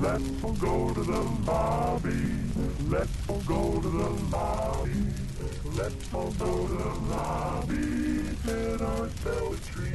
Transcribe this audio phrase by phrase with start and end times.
[0.00, 2.32] Let's all go to the lobby.
[2.88, 4.92] Let's all go to the lobby.
[5.76, 8.22] Let's all go to the lobby.
[8.46, 9.94] Get ourselves a treat.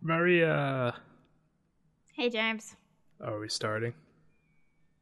[0.00, 0.94] Maria.
[2.12, 2.76] Hey, James.
[3.20, 3.94] Oh, are we starting?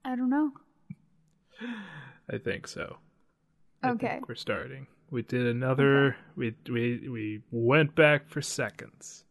[0.06, 0.52] I don't know.
[2.30, 2.96] I think so.
[3.82, 4.08] I Okay.
[4.08, 4.86] think we're starting.
[5.14, 6.16] We did another.
[6.34, 9.22] We we we went back for seconds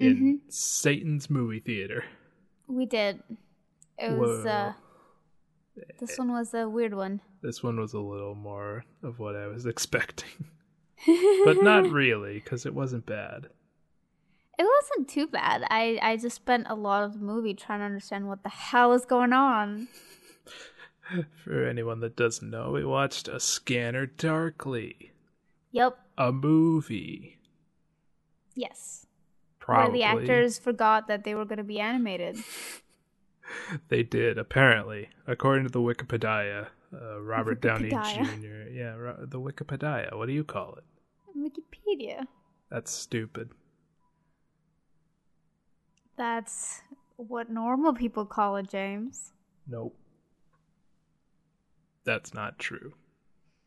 [0.00, 0.32] in Mm-hmm.
[0.48, 2.02] Satan's movie theater.
[2.66, 3.22] We did.
[3.96, 4.50] It was, Whoa.
[4.50, 4.72] uh,
[6.00, 7.20] this one was a weird one.
[7.40, 10.46] This one was a little more of what I was expecting,
[11.44, 13.46] but not really because it wasn't bad.
[14.58, 15.64] It wasn't too bad.
[15.70, 18.92] I, I just spent a lot of the movie trying to understand what the hell
[18.92, 19.86] is going on.
[21.44, 25.12] For anyone that doesn't know, we watched A Scanner Darkly,
[25.72, 25.98] Yep.
[26.18, 27.38] a movie.
[28.54, 29.06] Yes.
[29.58, 32.38] Probably Where the actors forgot that they were going to be animated.
[33.88, 36.68] They did, apparently, according to the Wikipedia.
[36.92, 38.70] Uh, Robert Downey Jr.
[38.72, 40.16] Yeah, the Wikipedia.
[40.16, 40.84] What do you call it?
[41.36, 42.26] Wikipedia.
[42.70, 43.50] That's stupid.
[46.16, 46.82] That's
[47.16, 49.32] what normal people call it, James.
[49.68, 49.96] Nope.
[52.04, 52.94] That's not true.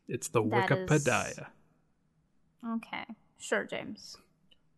[0.06, 1.46] It's the That is- Wikipedia.
[2.66, 3.04] Okay.
[3.38, 4.16] Sure, James.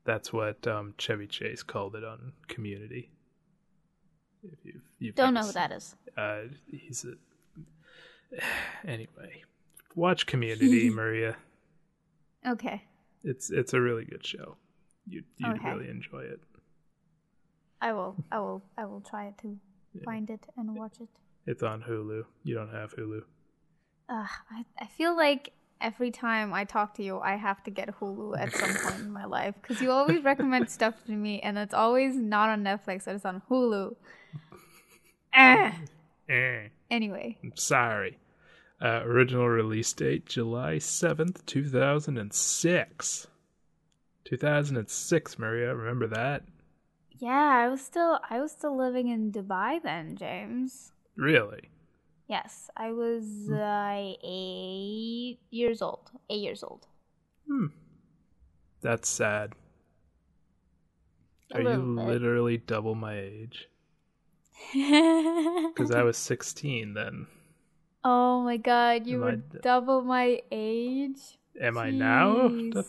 [0.04, 3.10] That's what um, Chevy Chase called it on Community.
[4.42, 5.94] If you've, you've Don't know who that is.
[6.16, 7.14] Uh, he's a.
[8.86, 9.42] Anyway,
[9.94, 11.36] watch Community, Maria.
[12.46, 12.82] Okay.
[13.24, 14.56] It's it's a really good show.
[15.06, 15.68] You you'd Okay.
[15.70, 16.40] really enjoy it.
[17.82, 18.16] I will.
[18.32, 18.62] I will.
[18.78, 19.58] I will try to
[20.04, 21.08] find it and watch it.
[21.46, 22.24] It's on Hulu.
[22.44, 23.22] You don't have Hulu.
[24.10, 28.00] Uh, I, I feel like every time I talk to you, I have to get
[28.00, 31.56] Hulu at some point in my life because you always recommend stuff to me, and
[31.56, 33.06] it's always not on Netflix.
[33.06, 33.94] It's on Hulu.
[35.32, 35.76] Ah.
[36.28, 36.68] Eh.
[36.90, 38.18] Anyway, I'm sorry.
[38.82, 43.26] Uh, original release date July 7th, 2006.
[44.24, 45.74] 2006, Maria.
[45.74, 46.42] Remember that?
[47.20, 50.92] yeah, I was still I was still living in Dubai then, James.
[51.16, 51.68] Really?
[52.30, 56.12] Yes, I was uh, eight years old.
[56.30, 56.86] Eight years old.
[57.48, 57.66] Hmm.
[58.82, 59.54] That's sad.
[61.52, 62.06] A Are you bit.
[62.06, 63.68] literally double my age?
[64.72, 67.26] Because I was 16 then.
[68.04, 71.18] oh my god, you Am were d- double my age.
[71.60, 72.48] Am I now?
[72.48, 72.84] Jeez.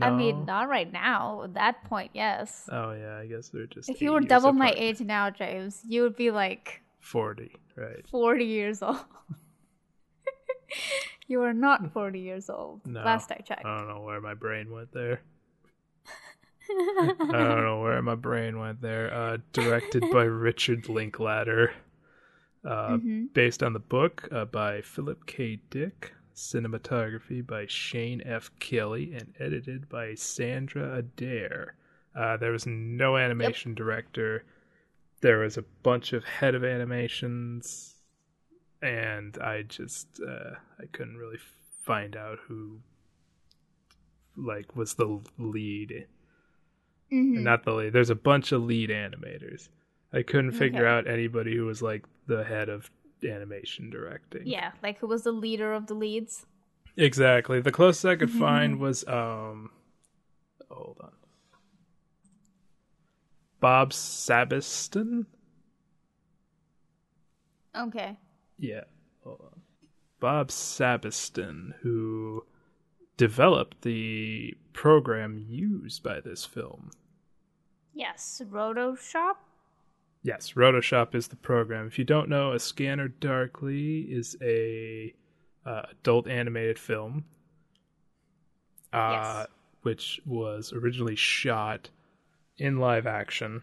[0.00, 1.42] I mean, not right now.
[1.44, 2.68] At that point, yes.
[2.72, 3.88] Oh, yeah, I guess they're just.
[3.88, 8.04] if you were double my age now, James, you would be like 40, right?
[8.10, 8.98] 40 years old.
[11.28, 12.80] you are not 40 years old.
[12.86, 13.00] No.
[13.02, 13.64] Last I checked.
[13.64, 15.20] I don't know where my brain went there.
[16.68, 19.12] I don't know where my brain went there.
[19.14, 21.72] Uh, directed by Richard Linklater.
[22.64, 23.32] Uh, Mhm.
[23.32, 25.60] Based on the book uh, by Philip K.
[25.70, 26.12] Dick.
[26.34, 28.50] Cinematography by Shane F.
[28.58, 31.76] Kelly and edited by Sandra Adair.
[32.14, 34.44] Uh, there was no animation director.
[35.20, 37.94] There was a bunch of head of animations,
[38.82, 41.38] and I just uh, I couldn't really
[41.82, 42.80] find out who
[44.36, 46.06] like was the lead
[47.12, 47.42] Mhm.
[47.42, 47.92] not the lead.
[47.92, 49.68] There's a bunch of lead animators.
[50.12, 50.90] I couldn't figure Okay.
[50.90, 52.90] out anybody who was like the head of
[53.24, 54.46] animation directing.
[54.46, 56.46] Yeah, like who was the leader of the leads?
[56.96, 57.60] Exactly.
[57.60, 59.70] The closest I could find was um
[60.68, 61.12] hold on.
[63.60, 65.26] Bob Sabiston?
[67.76, 68.16] Okay.
[68.58, 68.84] Yeah.
[70.20, 72.44] Bob Sabiston, who
[73.16, 76.90] developed the program used by this film.
[77.92, 79.34] Yes, Rotoshop.
[80.22, 81.86] Yes, Rotoshop is the program.
[81.86, 85.14] If you don't know, A Scanner Darkly is a
[85.64, 87.24] uh, adult animated film,
[88.92, 89.46] uh, Yes.
[89.82, 91.90] which was originally shot
[92.58, 93.62] in live action.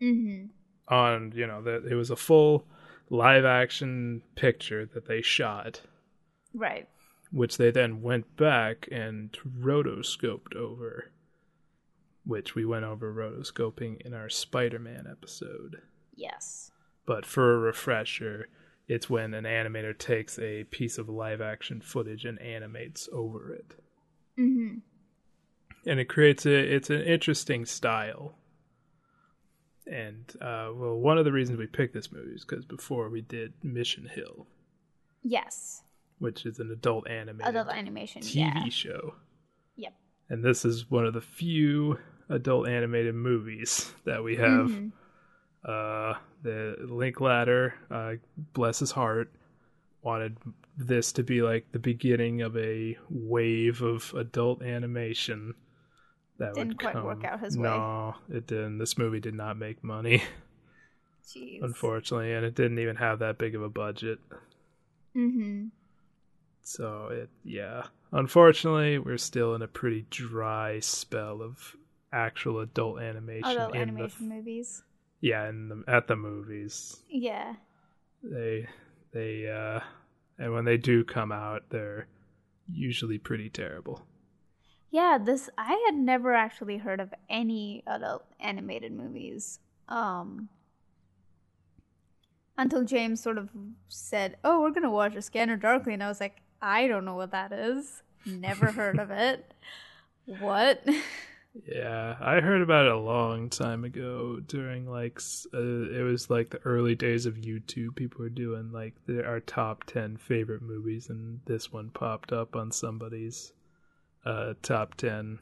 [0.00, 0.46] Mm-hmm.
[0.94, 2.66] On you know, that it was a full
[3.10, 5.80] live action picture that they shot,
[6.54, 6.88] Right.
[7.30, 11.10] which they then went back and rotoscoped over.
[12.24, 15.82] Which we went over rotoscoping in our Spider Man episode.
[16.14, 16.70] Yes.
[17.04, 18.48] But for a refresher,
[18.86, 23.74] it's when an animator takes a piece of live action footage and animates over it.
[24.38, 24.78] Mm-hmm.
[25.86, 28.36] And it creates a it's an interesting style.
[29.86, 33.20] And uh, well, one of the reasons we picked this movie is because before we
[33.20, 34.46] did Mission Hill,
[35.22, 35.82] Yes.
[36.18, 38.22] which is an adult animated Adult animation.
[38.22, 38.68] TV Yeah.
[38.68, 39.14] show.
[39.76, 39.94] Yep.
[40.28, 41.98] and this is one of the few
[42.28, 44.68] adult animated movies that we have.
[44.70, 44.92] Mhm.
[45.64, 48.14] Uh, the Linklater, uh,
[48.52, 49.32] bless his heart,
[50.02, 50.36] wanted
[50.76, 55.54] this to be like the beginning of a wave of adult animation
[56.38, 57.04] that Didn't would quite come.
[57.04, 57.64] work out his way.
[57.64, 58.78] no, it didn't.
[58.78, 60.22] This movie did not make money,
[61.26, 61.62] Jeez.
[61.62, 64.18] unfortunately, and it didn't even have that big of a budget.
[65.16, 65.66] Mm-hmm.
[66.62, 67.82] So it, yeah,
[68.12, 71.76] unfortunately, we're still in a pretty dry spell of
[72.12, 74.82] actual adult animation Adult in animation the movies.
[75.20, 76.96] yeah in the at the movies.
[77.08, 77.54] Yeah.
[78.22, 78.68] They
[79.12, 79.80] they uh,
[80.38, 82.06] and when they do come out, they're
[82.70, 84.02] usually pretty terrible.
[84.92, 89.58] Yeah, this I had never actually heard of any adult animated movies.
[89.88, 90.50] Um
[92.58, 93.48] until James sort of
[93.88, 97.06] said, "Oh, we're going to watch A Scanner Darkly." And I was like, "I don't
[97.06, 98.02] know what that is.
[98.26, 99.54] Never heard of it."
[100.26, 100.86] What?
[101.66, 105.20] Yeah, I heard about it a long time ago during like
[105.52, 107.94] uh, it was like the early days of YouTube.
[107.94, 112.72] People were doing like our top 10 favorite movies and this one popped up on
[112.72, 113.52] somebody's
[114.24, 115.38] uh top 10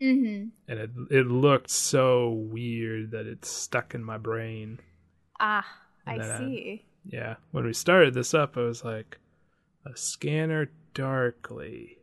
[0.00, 0.50] mhm.
[0.68, 4.78] and it it looked so weird that it stuck in my brain.
[5.40, 5.66] Ah,
[6.06, 6.84] I And I- see.
[7.08, 9.18] Yeah, when we started this up, I was like
[9.84, 11.98] a scanner darkly.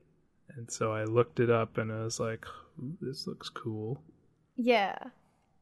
[0.55, 2.45] And so I looked it up and I was like,
[3.01, 4.01] this looks cool.
[4.55, 4.95] Yeah.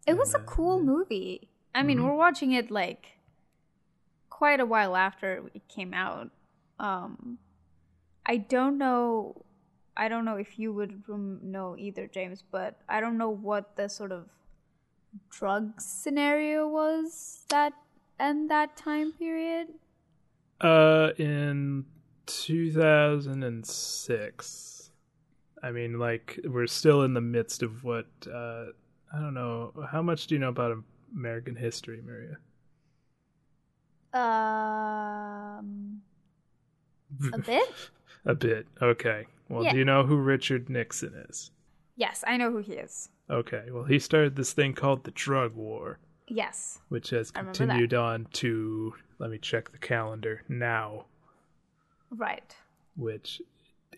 [0.05, 0.83] It was a uh, cool yeah.
[0.85, 1.49] movie.
[1.73, 2.03] I mean, Mhm.
[2.05, 3.17] we're watching it like
[4.29, 6.29] quite a while after it came out.
[6.79, 7.39] Um
[8.25, 9.43] I don't know
[9.95, 13.89] I don't know if you would know either, James, but I don't know what the
[13.89, 14.25] sort of
[15.29, 17.73] drug scenario was that
[18.19, 19.67] and that time period.
[20.61, 21.85] Uh, in
[22.27, 24.91] 2006.
[25.63, 28.65] I mean, like, we're still in the midst of what, uh,
[29.13, 29.73] I don't know.
[29.91, 30.77] How much do you know about
[31.13, 32.37] American history, Maria?
[34.13, 36.01] Um
[37.33, 37.69] a bit?
[38.25, 38.67] A bit.
[38.81, 39.25] Okay.
[39.51, 39.73] Well, Yeah.
[39.73, 41.51] do you know who Richard Nixon is?
[41.95, 43.09] yes, I know who he is.
[43.29, 43.65] Okay.
[43.69, 46.81] Well, he started this thing called the drug war, Yes.
[46.89, 47.57] which has I remember that.
[47.67, 51.05] continued on to, let me check the calendar, now,
[52.09, 52.55] Right.
[52.95, 53.41] which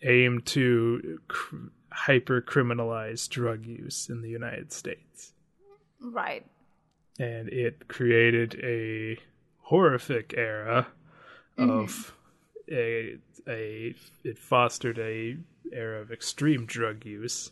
[0.02, 1.56] aimed to cr-
[1.92, 5.32] hyper criminalize drug use in the United States.
[6.00, 6.44] Right.
[7.18, 9.18] And it created a
[9.62, 10.88] horrific era
[11.56, 12.12] of mm-hmm.
[12.70, 13.18] A
[13.48, 13.94] a
[14.24, 15.36] it fostered a
[15.72, 17.50] era of extreme drug use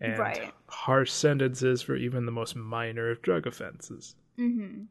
[0.00, 0.52] and Right.
[0.68, 4.14] harsh sentences for even the most minor of drug offenses.
[4.38, 4.86] Mhm.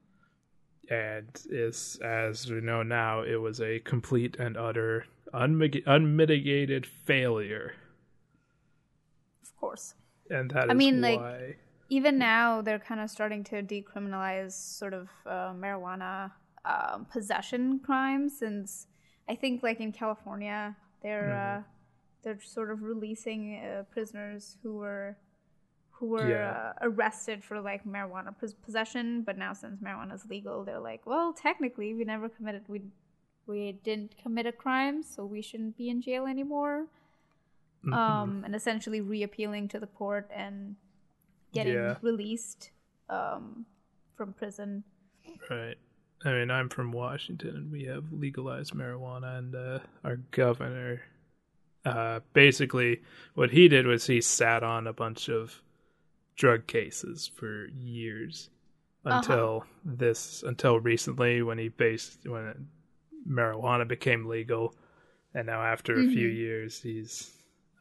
[0.89, 7.73] And is as we know now, it was a complete and utter unmig- unmitigated failure,
[9.41, 9.95] Of course.
[10.29, 11.59] and that is I mean, like,
[11.89, 16.31] even now they're kind of starting to decriminalize sort of uh, marijuana
[16.65, 18.87] um, possession crimes since
[19.29, 21.59] i think like in california they're Mm-hmm.
[21.59, 21.63] uh,
[22.23, 25.17] they're sort of releasing uh, prisoners who were
[25.97, 26.51] who were Yeah.
[26.51, 31.05] uh, arrested for like marijuana pos- possession but now since marijuana is legal they're like
[31.05, 32.81] well technically we never committed we
[33.45, 36.87] we didn't commit a crime so we shouldn't be in jail anymore
[37.85, 37.93] Mhm.
[37.93, 40.77] um, and essentially reappealing to the court and
[41.51, 41.97] getting Yeah.
[42.01, 42.71] released
[43.09, 43.65] um,
[44.15, 44.85] from prison.
[45.49, 45.77] Right.
[46.25, 51.01] I mean, I'm from Washington, and we have legalized marijuana, and uh, our governor,
[51.85, 53.01] uh, basically,
[53.35, 55.61] what he did was he sat on a bunch of
[56.35, 58.49] drug cases for years
[59.05, 59.17] Uh-huh.
[59.17, 62.67] until this, until recently, when he based when
[63.27, 64.75] marijuana became legal,
[65.33, 67.31] and now after a few years, he's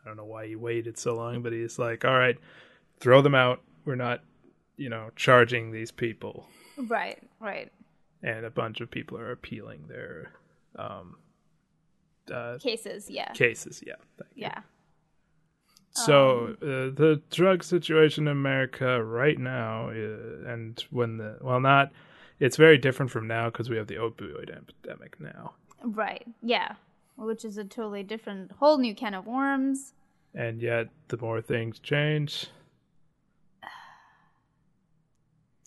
[0.04, 2.36] I don't know why he waited so long, but he's like, all right,
[2.98, 3.62] throw them out.
[3.84, 4.20] We're not,
[4.76, 7.70] you know, charging these people Right, right.
[8.22, 10.32] And a bunch of people are appealing their
[10.76, 11.16] um,
[12.32, 13.32] uh, Cases, yeah.
[13.32, 13.82] cases.
[13.86, 13.94] Yeah.
[14.18, 14.42] thank you.
[14.42, 14.60] Yeah.
[15.94, 21.60] So Um, uh, the drug situation in America right now, uh, and when the well,
[21.60, 21.92] not
[22.40, 26.76] it's very different from now because we have the opioid epidemic now, Right, yeah.
[27.16, 29.92] Which is a totally different, whole new can of worms.
[30.34, 32.46] and yet the more things change,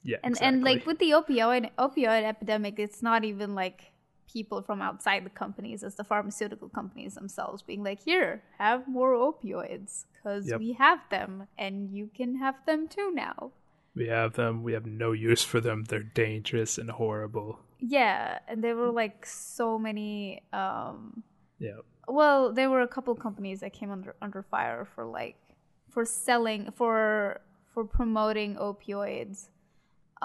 [0.06, 3.92] yeah, And and like with the opioid opioid epidemic, it's not even like
[4.32, 9.14] people from outside the companies, it's the pharmaceutical companies themselves being like, "Here, have more
[9.14, 10.60] opioids because Yep.
[10.60, 13.52] we have them, and you can have them too now."
[13.96, 15.86] we have them, we have no use for them.
[15.86, 17.60] They're dangerous and horrible.
[17.80, 21.24] Yeah, and there were like so many um
[21.60, 25.38] Yeah, well, there were a couple companies that came under under fire for like
[25.90, 27.40] for selling for
[27.74, 29.48] for promoting opioids.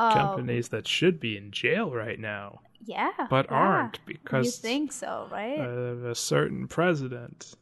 [0.01, 3.57] Um, Companies that should be in jail right now, yeah, but yeah.
[3.57, 5.59] aren't because You think so, right?
[5.61, 7.55] of a certain president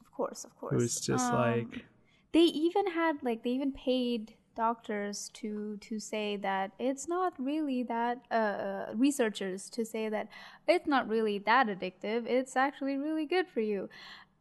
[0.00, 0.72] of course, of course.
[0.74, 1.84] who's just Um, like,
[2.32, 7.82] they even had like they even paid doctors to to say that it's not really
[7.84, 10.28] that uh researchers to say that
[10.68, 13.88] it's not really that addictive it's actually really good for you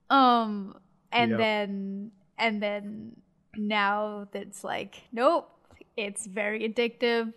[0.10, 0.76] um
[1.12, 1.40] and Yep.
[1.40, 3.16] then and then
[3.56, 5.50] now it's like nope
[6.06, 7.34] it's very addictive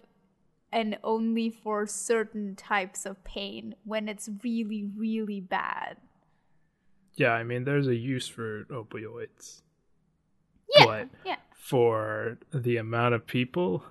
[0.73, 5.97] and only for certain types of pain when it's really really bad.
[7.15, 9.61] Yeah, I mean, there's a use for opioids.
[10.75, 11.37] yeah But yeah.
[11.53, 13.85] for the amount of people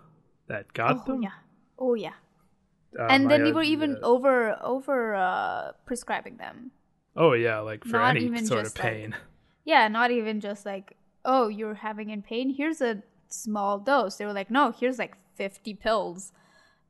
[0.48, 1.38] that got oh them, yeah.
[1.78, 2.18] Oh yeah.
[3.00, 6.72] um, and then I they were even uh, over over uh prescribing them.
[7.16, 9.16] Oh yeah, like for not any sort of just, like- pain.
[9.66, 12.50] yeah not even just like oh you're having in pain?
[12.50, 14.18] Here's a small dose.
[14.18, 16.32] They were like no here's like 50 pills.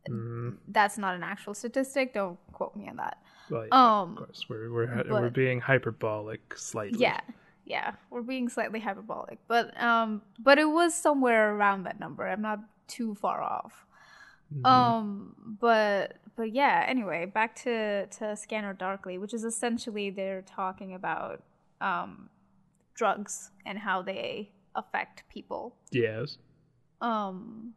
[0.10, 2.14] Mm, that's not an actual statistic.
[2.14, 3.18] Don't quote me on that.
[3.50, 7.00] Well, yeah, um of course, we're we're we're being hyperbolic slightly.
[7.00, 7.22] yeah
[7.66, 7.94] yeah.
[8.10, 9.40] We're being slightly hyperbolic.
[9.48, 12.28] But um but it was somewhere around that number.
[12.28, 13.86] I'm not too far off.
[14.54, 14.66] Mhm.
[14.66, 16.84] Um, but but yeah.
[16.88, 21.44] Anyway, back to to Scanner Darkly, which is essentially they're talking about
[21.80, 22.30] um
[22.94, 25.76] drugs and how they affect people.
[25.92, 26.38] yes.
[27.02, 27.74] Um.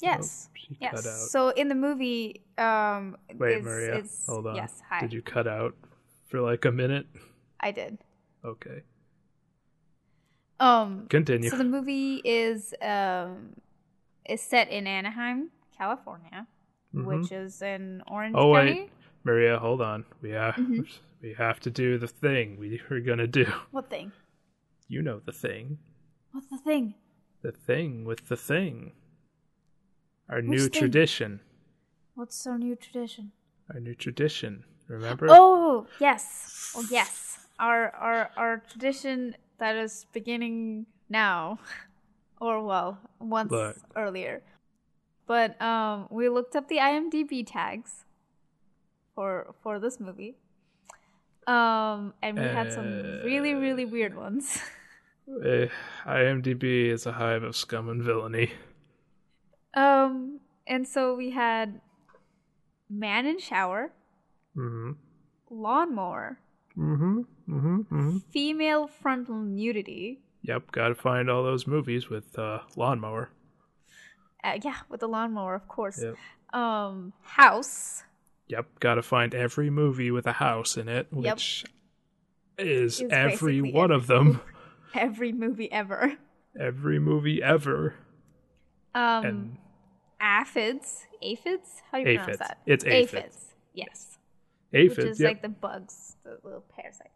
[0.00, 0.48] Yes.
[0.54, 1.30] Oh, yes.
[1.30, 4.56] So in the movie, um, Wait, it's- Maria, hold on.
[4.56, 4.82] Yes.
[4.88, 5.00] Hi.
[5.00, 5.74] Did you cut out
[6.28, 7.06] for like a minute?
[7.60, 7.98] I did.
[8.44, 8.82] Okay,
[10.60, 11.06] Um.
[11.08, 11.50] continue.
[11.50, 13.56] So the movie is um
[14.28, 16.46] is set in Anaheim, California,
[16.94, 17.04] Mhm.
[17.06, 18.90] which is in Orange Oh, wait.
[19.24, 20.04] Maria, hold on.
[20.22, 20.86] We have Mhm.
[21.22, 23.44] we have to do the thing we are gonna do.
[23.70, 24.12] What thing?
[24.88, 25.78] You know the thing.
[26.32, 26.94] What's the thing?
[27.42, 28.92] The thing with the thing.
[30.28, 30.70] Our new thing?
[30.70, 31.40] tradition.
[32.14, 33.32] What's our new tradition?
[33.72, 34.64] Our new tradition.
[34.88, 35.26] Remember?
[35.28, 37.46] Oh yes, oh yes.
[37.58, 41.58] Our our our tradition that is beginning now,
[42.40, 43.76] or well, once Look.
[43.96, 44.42] earlier.
[45.26, 48.04] But um, we looked up the IMDb tags
[49.14, 50.36] for for this movie.
[51.48, 54.58] Um, and we had some really really weird ones.
[55.44, 55.66] Eh,
[56.06, 58.52] IMDb is a hive of scum and villainy.
[59.74, 61.80] um, and so we had
[62.88, 63.92] man in shower,
[64.56, 64.92] Mm-hmm.
[65.50, 66.38] lawnmower,
[66.78, 67.20] Mm-hmm.
[67.48, 67.76] Mm-hmm.
[67.80, 68.18] Mm-hmm.
[68.30, 70.20] female frontal nudity.
[70.42, 73.30] Yep, gotta find all those movies with uh, lawnmower.
[74.44, 76.00] Uh, yeah, with the lawnmower, of course.
[76.02, 76.14] Yep.
[76.58, 78.04] Um, house
[78.48, 81.34] Yep, gotta find every movie with a house in it, Yep.
[81.34, 81.64] which
[82.58, 84.40] is Is every one every of them.
[84.96, 86.14] Every movie ever.
[86.58, 87.94] Every movie ever.
[88.94, 89.56] Um, and
[90.20, 91.82] aphids, aphids.
[91.90, 92.58] How do you pronounce that?
[92.66, 93.54] It's aphids.
[93.74, 94.16] Yes,
[94.72, 94.96] Aphids.
[94.96, 95.28] which is yep.
[95.28, 97.10] like the bugs, the little parasite.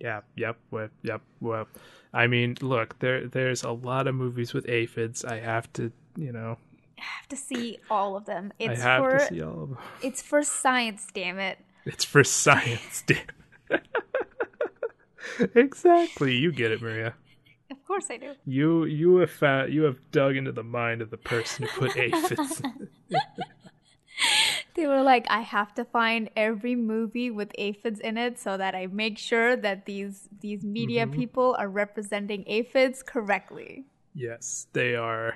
[0.00, 1.20] Yeah, yep, well, yep.
[1.40, 1.68] Well,
[2.14, 5.24] I mean, look, there there's a lot of movies with aphids.
[5.24, 6.56] I have to, you know,
[6.98, 8.52] I have to see all of them.
[8.58, 9.78] It's I have for to see all of them.
[10.02, 11.06] it's for science.
[11.12, 11.58] Damn it!
[11.84, 13.80] It's for science, damn.
[15.54, 17.14] Exactly, you get it, Maria.
[17.70, 18.32] Of course I do.
[18.46, 21.96] You you have fa- you have dug into the mind of the person who put
[21.96, 22.62] aphids.
[24.74, 28.74] They were like, I have to find every movie with aphids in it so that
[28.76, 31.18] I make sure that these these media Mm-hmm.
[31.18, 33.86] people are representing aphids correctly.
[34.14, 35.34] yes, they are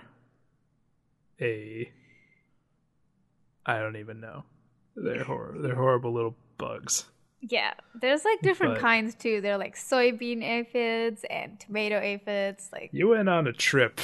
[1.40, 1.90] a.
[3.66, 4.44] I don't even know.
[4.96, 7.06] They're hor- They're horrible little bugs.
[7.48, 9.40] Yeah, there's like different But- kinds too.
[9.40, 12.70] They're like soybean aphids and tomato aphids.
[12.72, 14.00] Like You went on a trip.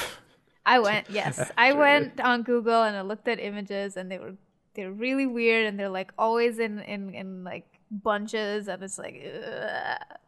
[0.67, 4.35] I went, yes, I went on Google and I looked at images, and they were
[4.75, 9.23] they're really weird, and they're like always in in in like bunches, and it's like,
[9.25, 10.19] ugh.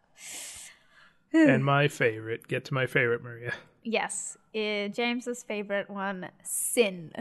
[1.32, 2.48] and my favorite.
[2.48, 3.52] Get to my favorite, Maria.
[3.82, 7.12] yes, uh, James's favorite one, sin.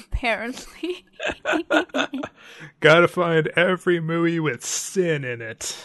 [0.00, 1.04] Apparently,
[2.80, 5.76] Gotta find every movie with sin in it.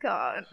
[0.00, 0.44] God.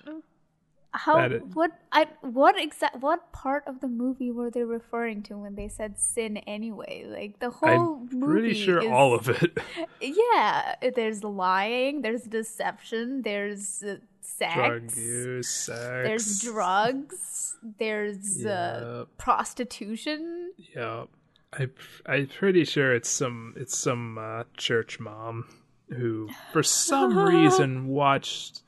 [0.94, 5.38] How is- what I what exact what part of the movie were they referring to
[5.38, 7.06] when they said sin anyway?
[7.08, 9.58] Like the whole I'm movie pretty sure is- all of it.
[10.02, 15.80] Yeah, there's lying, there's deception, there's uh, sex, Drug use, sex.
[15.80, 20.52] there's drugs, there's uh, prostitution.
[20.76, 21.06] Yeah,
[21.54, 21.68] I
[22.06, 25.46] I'm pretty sure it's some it's some uh, church mom
[25.90, 28.62] who, for some reason, watched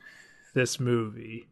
[0.54, 1.48] this movie.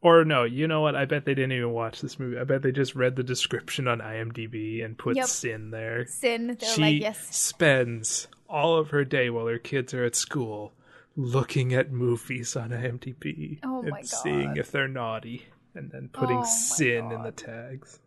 [0.00, 0.96] Or no, you know what?
[0.96, 2.36] I bet they didn't even watch this movie.
[2.38, 5.26] I bet they just read the description on IMDb and put Yep.
[5.26, 6.06] sin there.
[6.06, 6.56] Sin.
[6.58, 7.36] They're she like, yes.
[7.36, 10.72] spends all of her day while her kids are at school
[11.14, 14.06] looking at movies on IMDb Oh and my God.
[14.06, 18.00] seeing if they're naughty and then putting Oh sin in the tags.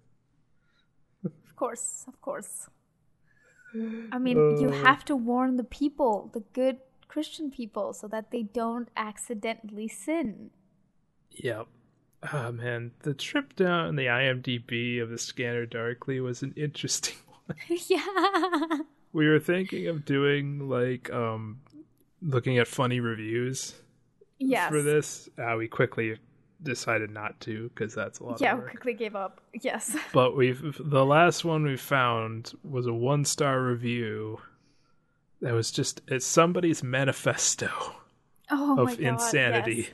[1.55, 2.67] Of course, of course.
[4.12, 4.83] I mean, you Uh.
[4.83, 10.51] have to warn the people, the good Christian people, so that they don't accidentally sin.
[11.31, 11.67] Yep.
[12.33, 17.15] Oh man, the trip down the IMDb of the Scanner Darkly was an interesting
[17.47, 17.57] one.
[17.88, 18.79] yeah.
[19.13, 21.62] We were thinking of doing like um
[22.21, 23.75] looking at funny reviews
[24.39, 24.69] Yes.
[24.69, 25.29] for this.
[25.38, 26.17] Uh, we quickly
[26.63, 28.71] decided not to because that's a lot Yeah, of we work.
[28.71, 29.41] quickly gave up.
[29.53, 29.95] Yes.
[30.13, 34.39] But we've the last one we found was a one star review
[35.41, 37.69] that was just it's somebody's manifesto
[38.50, 39.89] Oh my of insanity.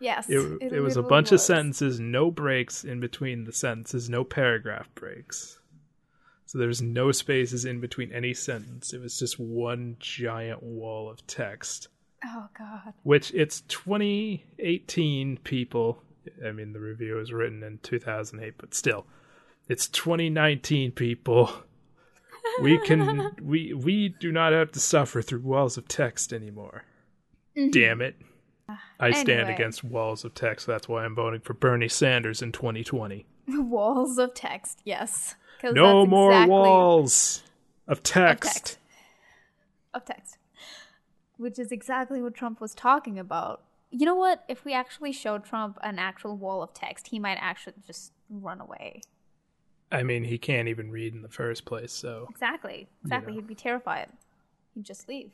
[0.00, 0.26] Yes.
[0.28, 4.24] yes It, it, was a bunch of sentences, no breaks in between the sentences, no
[4.24, 5.58] paragraph breaks.
[6.44, 8.92] So there's no spaces in between any sentence.
[8.92, 11.88] It was just one giant wall of text.
[12.28, 12.92] Oh god.
[13.04, 16.02] Which it's 2018 people.
[16.44, 19.06] I mean, the review was written in 2008, but still,
[19.68, 21.50] it's 2019 people.
[22.62, 26.84] We can we we do not have to suffer through walls of text anymore.
[27.70, 28.16] Damn it.
[28.98, 29.30] I stand Mm-hmm.
[29.40, 29.54] Anyway.
[29.54, 30.66] against walls of text.
[30.66, 33.24] That's why I'm voting for Bernie Sanders in 2020.
[33.48, 34.80] Walls of text.
[34.84, 35.36] yes.
[35.62, 37.42] No more exactly- walls
[37.86, 38.48] of text.
[38.48, 38.78] of text.
[39.94, 40.35] Of text.
[41.36, 43.62] Which is exactly what Trump was talking about.
[43.90, 44.44] You know what?
[44.48, 48.60] If we actually showed Trump an actual wall of text, he might actually just run
[48.60, 49.02] away.
[49.92, 52.88] I mean, he can't even read in the first place, so Exactly.
[53.04, 53.32] Exactly.
[53.32, 53.38] know.
[53.38, 54.08] He'd be terrified.
[54.74, 55.30] He'd just leave.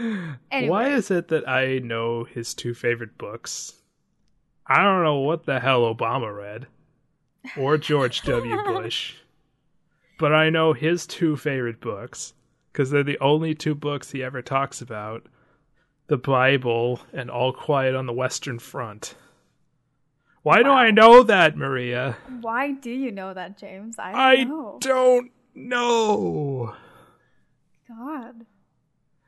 [0.50, 3.74] anyway, Why is it that I know his two favorite books?
[4.66, 6.66] I don't know what the hell Obama read
[7.58, 8.56] or George W.
[8.64, 9.16] Bush,
[10.18, 12.32] but I know his two favorite books
[12.72, 15.26] because they're the only two books he ever talks about
[16.06, 19.14] the Bible and All Quiet on the Western Front.
[20.42, 22.16] Why do I know that, Maria?
[22.40, 23.96] why do you know that, James?
[23.98, 24.78] I don't I know.
[24.80, 26.74] don't know.
[27.88, 28.46] God.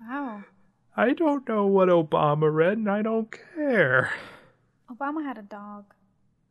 [0.01, 0.45] Wow.
[0.97, 4.13] I don't know what Obama read, and I don't care.
[4.91, 5.85] Obama had a dog.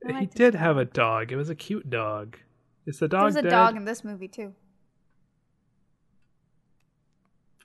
[0.08, 1.32] I He did have a dog.
[1.32, 2.38] It was a cute dog.
[2.86, 3.49] Is the dog was a dead?
[3.51, 4.53] dog in this movie too.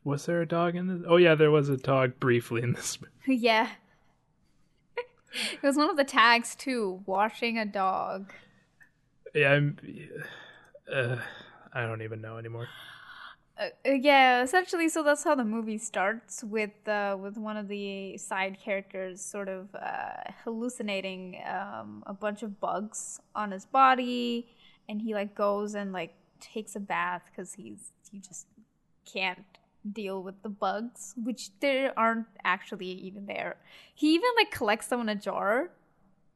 [0.05, 1.07] Was there a dog in this?
[1.09, 2.99] Oh yeah, there was a dog briefly in this.
[3.27, 3.69] yeah.
[4.97, 7.03] it was one of the tags too.
[7.07, 8.33] Washing a dog.
[9.35, 9.79] Yeah, I'm.
[10.93, 11.17] Uh,
[11.73, 12.69] I don't even know anymore.
[13.59, 17.67] Uh, uh, yeah, essentially, so that's how the movie starts with uh, with one of
[17.67, 24.47] the side characters sort of uh, hallucinating um, a bunch of bugs on his body,
[24.89, 28.47] and he like goes and like takes a bath because he's he just
[29.05, 29.58] can't
[29.91, 33.57] deal with the bugs, which there aren't actually even there.
[33.95, 35.71] He even like collects them in a jar,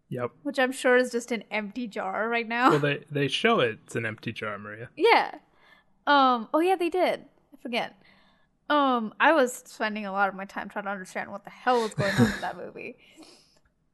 [0.08, 0.30] Yep.
[0.42, 2.70] which I'm sure is just an empty jar right now.
[2.70, 3.78] Well, they they show it.
[3.84, 4.90] It's an empty jar, Maria.
[4.96, 5.34] Yeah.
[6.06, 6.48] Um.
[6.52, 7.20] Oh yeah, they did.
[7.52, 7.94] I forget.
[8.68, 9.14] Um.
[9.20, 11.94] I was spending a lot of my time trying to understand what the hell was
[11.94, 12.96] going on in that movie.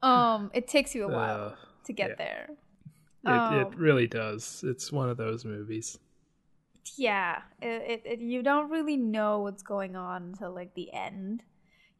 [0.03, 0.51] Um.
[0.55, 2.15] It takes you a while Uh, to get yeah.
[2.17, 2.49] there.
[3.25, 4.63] it Um, it really does.
[4.67, 5.99] It's one of those movies.
[6.97, 7.41] Yeah.
[7.61, 8.21] It, it, it.
[8.21, 11.43] You don't really know what's going on until like the end.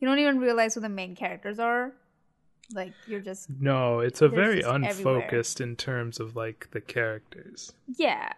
[0.01, 1.95] You don't even realize who the main characters are.
[2.75, 5.17] Like you're just No, it's a very just everywhere.
[5.21, 7.73] unfocused in terms of like the characters.
[7.97, 8.33] yeah.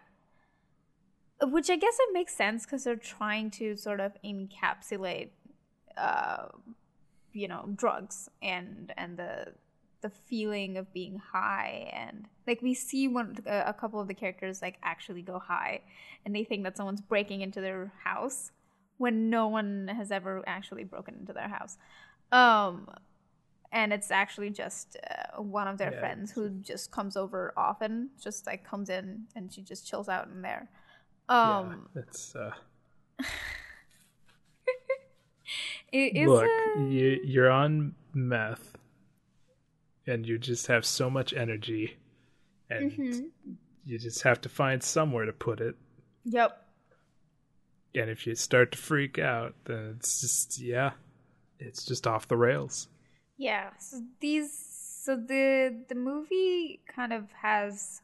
[1.43, 5.29] Which I guess it makes sense because they're trying to sort of encapsulate,
[5.97, 6.45] uh,
[7.33, 9.47] you know, drugs and and the
[10.01, 14.13] the feeling of being high and like we see one a, a couple of the
[14.13, 15.81] characters like actually go high
[16.25, 18.51] and they think that someone's breaking into their house
[18.97, 21.77] when no one has ever actually broken into their house.
[22.31, 22.87] Um,
[23.71, 25.99] and it's actually just uh, one of their Yeah.
[25.99, 30.27] friends who just comes over often, just like comes in and she just chills out
[30.27, 30.69] in there.
[31.29, 32.51] Um, yeah, it's uh,
[35.91, 38.70] it is look, a- you you're on meth,
[40.07, 41.97] and you just have so much energy,
[42.69, 43.31] and Mhm.
[43.85, 45.75] you just have to find somewhere to put it.
[46.25, 46.57] Yep.
[47.93, 50.93] And if you start to freak out, then it's just yeah,
[51.59, 52.87] it's just off the rails.
[53.37, 53.75] Yeah.
[53.77, 54.51] So these
[55.03, 58.01] so the the movie kind of has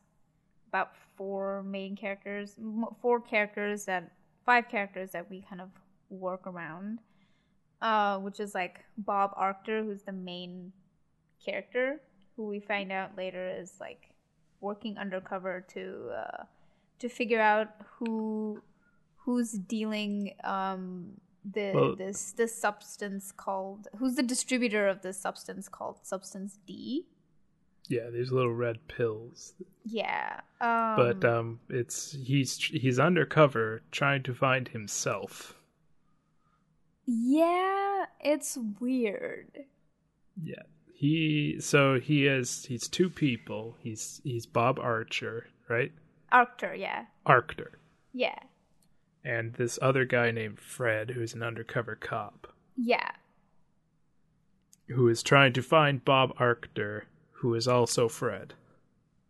[0.68, 2.56] about four main characters,
[3.02, 4.12] four characters that
[4.46, 5.70] five characters that we kind of
[6.10, 7.00] work around,
[7.82, 10.74] uh, which is like Bob Arctor, who's the main
[11.44, 12.02] character,
[12.36, 14.10] who we find out later is like
[14.62, 16.44] working undercover to uh,
[17.00, 17.70] to figure out
[18.00, 18.62] who
[19.18, 21.12] who's dealing um,
[21.54, 27.06] the Well- this this substance called who's the distributor of this substance called substance D.
[27.90, 29.54] Yeah, these little red pills.
[29.86, 30.42] Yeah.
[30.60, 35.56] Um, But um it's he's he's undercover trying to find himself.
[37.06, 39.66] yeah, it's weird.
[40.44, 40.64] Yeah.
[41.00, 43.76] He so he is he's two people.
[43.80, 45.92] He's he's Bob Archer, right?
[46.34, 47.06] Arctor, yeah.
[47.24, 47.74] Arctor.
[48.14, 48.40] Yeah.
[49.24, 53.12] And this other guy named Fred who's an undercover cop Yeah.
[54.88, 58.56] who is trying to find Bob Archer, who is also Fred.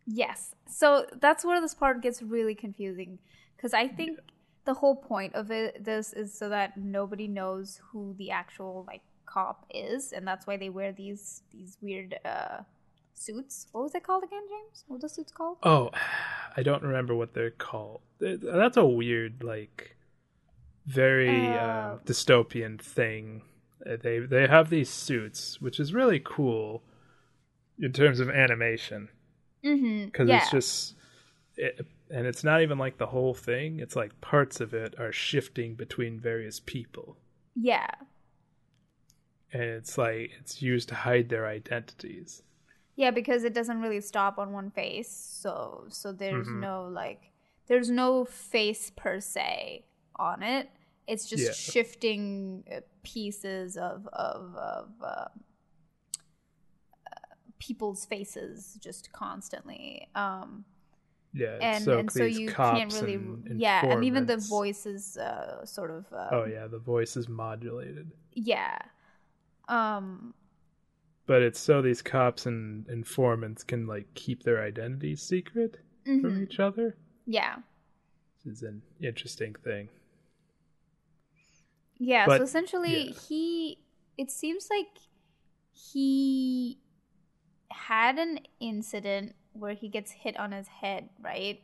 [0.06, 0.54] Yes.
[0.70, 3.18] So that's where this part gets really confusing
[3.58, 4.20] because I think
[4.64, 9.02] the whole point of it this is so that nobody knows who the actual like
[9.34, 12.58] cop is and that's why they wear these these weird uh
[13.14, 13.66] suits.
[13.72, 14.84] What was it called again, James?
[14.86, 15.58] What were the suits called?
[15.62, 15.90] Oh,
[16.56, 18.00] I don't remember what they're called.
[18.20, 19.96] That's a weird, like,
[20.86, 23.42] very uh, Uh, dystopian thing.
[23.88, 26.82] Uh, They they have these suits, which is really cool
[27.78, 29.08] in terms of animation
[29.62, 30.38] because Yeah.
[30.38, 30.94] it's just,
[31.56, 33.78] it, and it's not even like the whole thing.
[33.80, 37.16] It's like parts of it are shifting between various people,
[37.54, 37.90] yeah.
[39.52, 42.42] And it's like it's used to hide their identities.
[42.96, 45.08] Yeah, because it doesn't really stop on one face.
[45.10, 46.60] So so there's Mhm.
[46.60, 47.30] no like
[47.66, 49.84] there's no face per se
[50.16, 50.68] on it.
[51.06, 51.52] It's just Yeah.
[51.52, 55.28] shifting uh, pieces of of of uh,
[57.06, 57.10] uh,
[57.58, 60.08] people's faces just constantly.
[60.14, 60.64] Um
[61.32, 65.16] Yeah, and so and so you can't really and yeah, and even the informants- voices
[65.18, 68.10] uh sort of uh, Oh yeah, the voice is modulated.
[68.32, 68.78] yeah.
[69.68, 70.34] Um
[71.26, 76.42] but it's so these cops and informants can like keep their identities secret from mhm.
[76.42, 77.56] each other yeah.
[78.44, 79.88] which is an interesting thing
[81.98, 83.12] Yeah, But- so essentially yeah.
[83.28, 83.78] he
[84.16, 84.86] it seems like
[85.72, 86.78] he
[87.70, 91.60] had an incident where he gets hit on his head, right?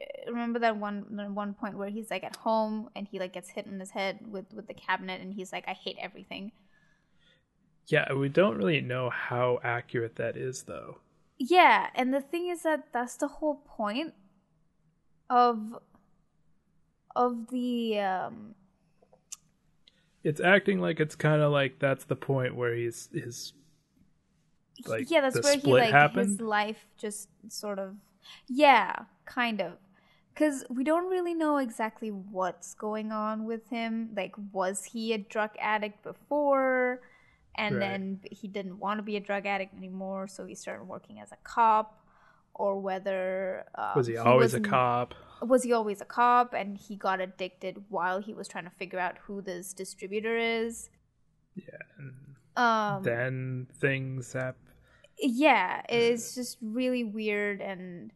[0.00, 3.50] Uh, Remember that one one point where he's like at home and he like gets
[3.50, 6.52] hit on his head with with the cabinet and he's like I hate everything.
[7.88, 10.98] Yeah we don't really know how accurate that is though
[11.38, 14.14] Yeah, and the thing is that that's the whole point
[15.30, 15.78] of
[17.14, 18.54] of the um
[20.24, 23.52] it's acting like it's kind of like that's the point where he's his
[24.86, 27.94] like yeah, that's where he like happened his life just sort of
[28.48, 29.72] yeah, kind of.
[30.34, 34.10] Cuz we don't really know exactly what's going on with him.
[34.14, 37.00] Like was he a drug addict before
[37.58, 37.80] and Right.
[37.80, 41.32] then he didn't want to be a drug addict anymore, so he started working as
[41.32, 42.00] a cop
[42.54, 45.14] or whether uh, was he always a cop?
[45.42, 48.98] Was he always a cop and he got addicted while he was trying to figure
[48.98, 50.90] out who this distributor is.
[51.54, 51.76] Yeah
[52.58, 54.60] um then things happen
[55.16, 58.12] yeah it's just really weird and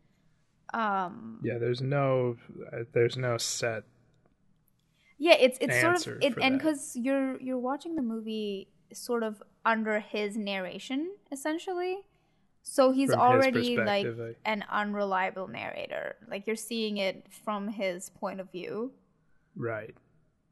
[0.74, 2.36] um yeah there's no
[2.72, 3.84] uh, there's no set
[5.18, 9.42] yeah it's it's sort of it and because you're you're watching the movie sort of
[9.64, 11.98] under his narration essentially.
[12.62, 16.16] So he's From already like perspective, an unreliable narrator.
[16.28, 18.92] Like you're seeing it from his point of view.
[19.56, 19.94] Right.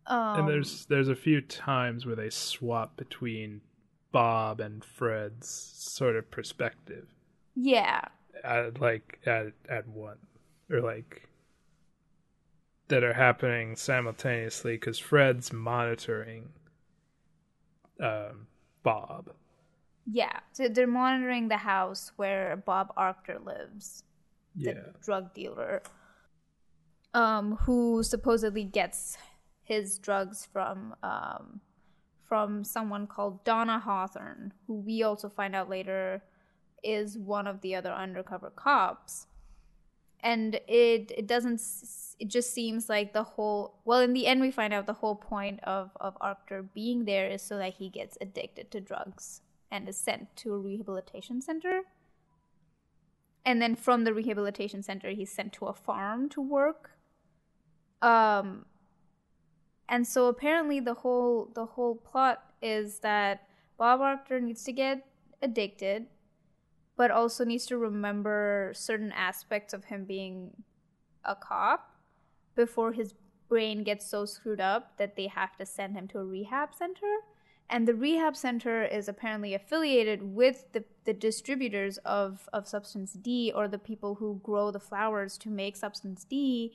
[0.07, 3.61] Um and there's there's a few times where they swap between
[4.13, 7.07] Bob and Fred's sort of perspective.
[7.55, 8.01] Yeah.
[8.43, 10.19] At like at at one
[10.71, 11.29] or like
[12.89, 16.51] that are happening simultaneously because Fred's monitoring
[18.01, 18.47] um,
[18.83, 19.31] Bob.
[20.11, 24.05] yeah so they're monitoring the house where bob arctor lives
[24.57, 25.83] the Yeah, drug dealer
[27.15, 29.17] um who supposedly gets
[29.63, 31.61] his drugs from um
[32.25, 36.23] from someone called Donna Hawthorne who we also find out later
[36.83, 39.27] is one of the other undercover cops
[40.23, 41.61] and it it doesn't
[42.19, 45.15] it just seems like the whole well in the end we find out the whole
[45.15, 49.89] point of of Arctor being there is so that he gets addicted to drugs and
[49.89, 51.83] is sent to a rehabilitation center.
[53.45, 56.91] And then from the rehabilitation center he's sent to a farm to work.
[58.03, 58.67] Um
[59.89, 65.07] and so apparently the whole the whole plot is that bob arctor needs to get
[65.43, 66.07] addicted
[67.01, 70.51] but also needs to remember certain aspects of him being
[71.25, 71.95] a cop
[72.55, 73.15] before his
[73.49, 77.21] brain gets so screwed up that they have to send him to a rehab center.
[77.71, 83.51] And the rehab center is apparently affiliated with the, the distributors of, of substance D
[83.55, 86.75] or the people who grow the flowers to make substance D.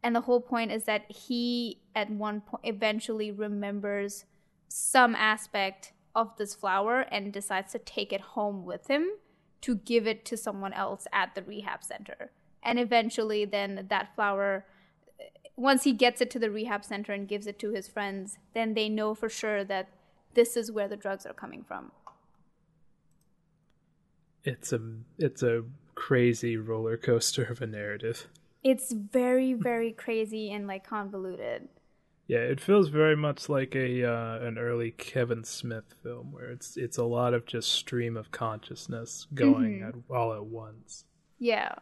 [0.00, 4.26] And the whole point is that he, at one point, eventually remembers
[4.68, 9.08] some aspect of this flower and decides to take it home with him
[9.62, 12.30] to give it to someone else at the rehab center.
[12.62, 14.64] And eventually, then that flower,
[15.56, 18.74] once he gets it to the rehab center and gives it to his friends, then
[18.74, 19.88] they know for sure that
[20.34, 21.92] this is where the drugs are coming from.
[24.44, 24.80] It's a
[25.18, 25.64] it's a
[25.94, 28.28] crazy roller coaster of a narrative.
[28.62, 31.68] It's very, very crazy and like convoluted.
[32.28, 36.76] Yeah, it feels very much like a uh, an early Kevin Smith film where it's
[36.76, 39.88] it's a lot of just stream of consciousness going Mhm.
[39.88, 41.04] at, all at once.
[41.38, 41.74] Yeah.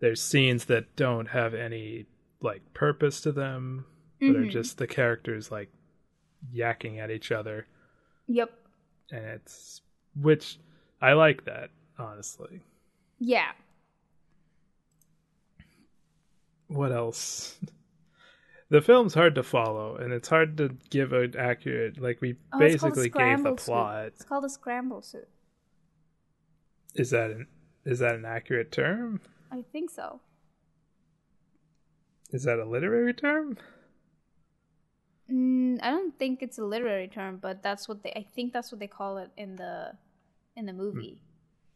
[0.00, 2.06] There's scenes that don't have any
[2.40, 3.86] like purpose to them,
[4.18, 4.50] but are Mhm.
[4.50, 5.70] just the characters like
[6.52, 7.68] yakking at each other,
[8.26, 8.50] Yep.
[9.12, 9.82] and it's
[10.20, 10.58] which
[11.00, 12.60] I like that honestly.
[13.20, 13.52] Yeah.
[16.66, 17.56] What else?
[18.72, 22.00] The film's hard to follow, and it's hard to give an accurate.
[22.00, 23.64] Like we Oh, it's called a basically gave the scramble suit.
[23.66, 24.06] plot.
[24.06, 25.28] It's called a scramble suit.
[26.94, 27.46] Is that an
[27.84, 29.20] is that an accurate term?
[29.50, 30.20] I think so.
[32.30, 33.58] Is that a literary term?
[35.30, 38.12] Mm, I don't think it's a literary term, but that's what they.
[38.16, 39.92] I think that's what they call it in the
[40.56, 41.20] in the movie,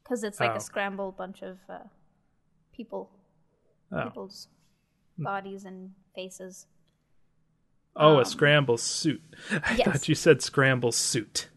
[0.02, 0.56] because it's like Oh.
[0.56, 1.80] a scrambled bunch of uh,
[2.72, 3.10] people,
[3.92, 4.48] Oh, people's
[5.18, 6.66] bodies and faces.
[7.96, 9.22] Oh, um, a scramble suit.
[9.50, 9.86] I yes.
[9.86, 11.48] thought you said scramble suit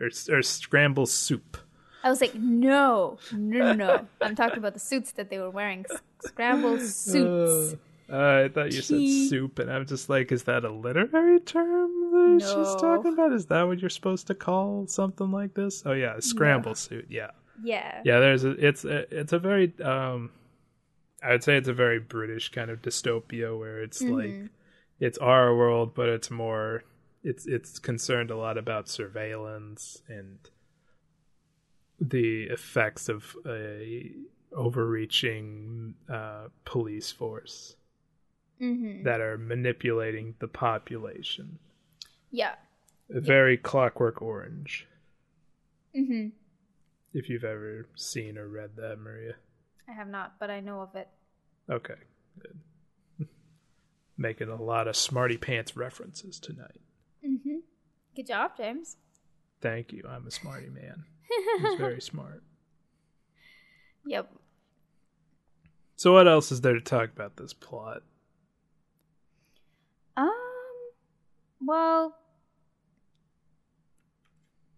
[0.00, 1.56] or or scramble soup.
[2.02, 4.06] I was like, no, no, no, no.
[4.20, 5.86] I'm talking about the suits that they were wearing,
[6.22, 7.76] scramble suits.
[8.12, 11.90] Uh, I thought you said soup, and I'm just like, is that a literary term
[12.10, 13.32] that she's talking about?
[13.32, 15.82] Is that what you're supposed to call something like this?
[15.86, 17.06] Oh yeah, a scramble suit.
[17.08, 17.30] Yeah.
[17.62, 18.02] yeah.
[18.04, 20.30] yeah there's a it's a it's a very um
[21.22, 24.50] i would say it's a very british kind of dystopia where it's like
[25.00, 26.84] it's our world but it's more
[27.22, 30.38] it's it's concerned a lot about surveillance and
[32.00, 34.10] the effects of a
[34.52, 37.76] overreaching uh, police force
[38.58, 41.58] hmm that are manipulating the population
[42.30, 42.54] Yeah.
[43.10, 44.86] very clockwork orange
[45.96, 46.28] Mm-hmm.
[47.12, 49.34] if you've ever seen or read that maria
[49.88, 51.08] I have not, but I know of it.
[51.70, 51.94] Okay,
[52.40, 52.58] good.
[54.16, 56.80] Making a lot of smarty pants references tonight.
[57.24, 57.58] hmm
[58.14, 58.96] Good job, James.
[59.60, 60.04] Thank you.
[60.08, 61.04] I'm a smarty man.
[61.60, 62.42] He's very smart.
[64.06, 64.30] Yep.
[65.96, 68.02] So, what else is there to talk about this plot?
[70.16, 70.30] Um.
[71.60, 72.16] Well,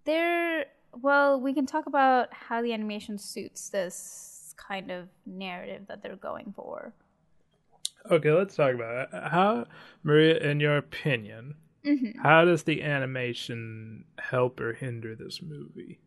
[0.05, 0.66] there.
[1.03, 6.16] Well, we can talk about how the animation suits this kind of narrative that they're
[6.16, 6.94] going for.
[8.11, 9.31] Okay, let's talk about it.
[9.31, 9.66] How,
[10.03, 12.23] Maria, in your opinion, Mm-hmm.
[12.23, 16.01] how does the animation help or hinder this movie?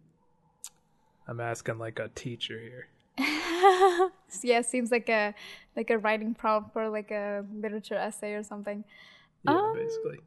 [1.27, 2.89] I'm asking like a teacher here.
[4.43, 5.33] yeah, seems like a
[5.75, 8.83] like a writing prompt for like a literature essay or something.
[9.43, 10.21] Yeah, Um, basically.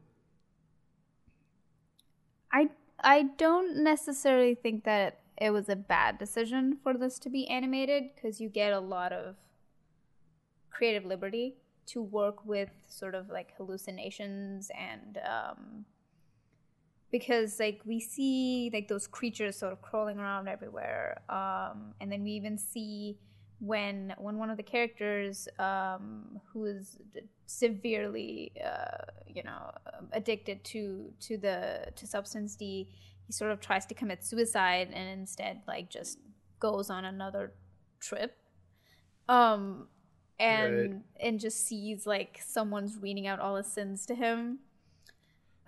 [2.53, 7.47] I I don't necessarily think that it was a bad decision for this to be
[7.49, 9.35] animated because you get a lot of
[10.69, 11.55] creative liberty
[11.87, 15.85] to work with sort of like hallucinations and um,
[17.11, 22.23] because like we see like those creatures sort of crawling around everywhere um, and then
[22.23, 23.17] we even see
[23.59, 26.97] when when one of the characters um, who is
[27.45, 32.89] severely uh, you know um, addicted to to the to substance D
[33.25, 36.17] he sort of tries to commit suicide and instead like just
[36.59, 37.53] goes on another
[37.99, 38.37] trip.
[39.29, 39.87] Um
[40.39, 41.01] and Right.
[41.19, 44.59] and just sees like someone's reading out all his sins to him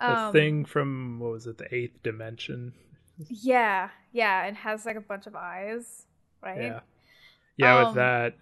[0.00, 2.74] The Um, thing from, what was it, the eighth dimension?
[3.30, 6.06] yeah yeah it has like a bunch of eyes
[6.42, 6.80] right Yeah.
[7.58, 8.34] Yeah, with Um, that,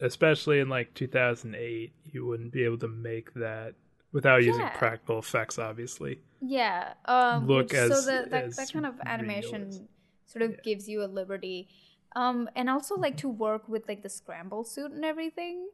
[0.00, 3.74] especially in like 2008, you wouldn't be able to make that
[4.12, 4.76] without using Yeah.
[4.78, 6.20] practical effects, obviously.
[6.40, 6.94] Yeah.
[7.06, 9.88] Um, look which- so as- the, that, that kind of animation
[10.26, 10.56] sort of yeah.
[10.62, 11.68] gives you a liberty.
[12.16, 15.68] Um, and also like to work with like the scramble suit and everything.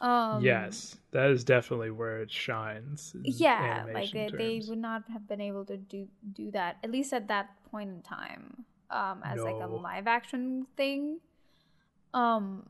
[0.00, 3.14] Um, yes, that is definitely where it shines.
[3.22, 7.12] Yeah, like they, they would not have been able to do do that at least
[7.12, 8.64] at that point in time.
[8.90, 11.20] Um, as like a live action thing.
[12.12, 12.66] Um,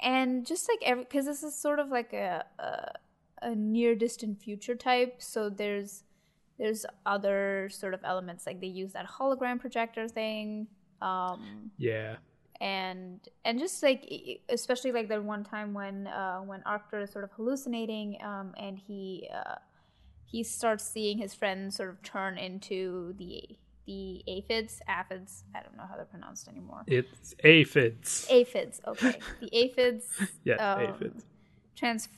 [0.00, 2.92] and just like every because this is sort of like a, a
[3.42, 5.16] a near distant future type.
[5.18, 6.04] So there's
[6.58, 10.68] there's other sort of elements like they use that hologram projector thing.
[11.02, 12.16] Um, Yeah.
[12.60, 14.04] and and just like
[14.48, 18.78] especially like that one time when uh when Arctor is sort of hallucinating um and
[18.78, 19.54] he uh
[20.24, 23.42] he starts seeing his friends sort of turn into the
[23.86, 28.26] the aphids aphids I don't know how they're pronounced anymore It's aphids.
[28.28, 30.06] aphids okay the aphids
[30.44, 31.24] yes, um, aphids.
[31.76, 32.08] trans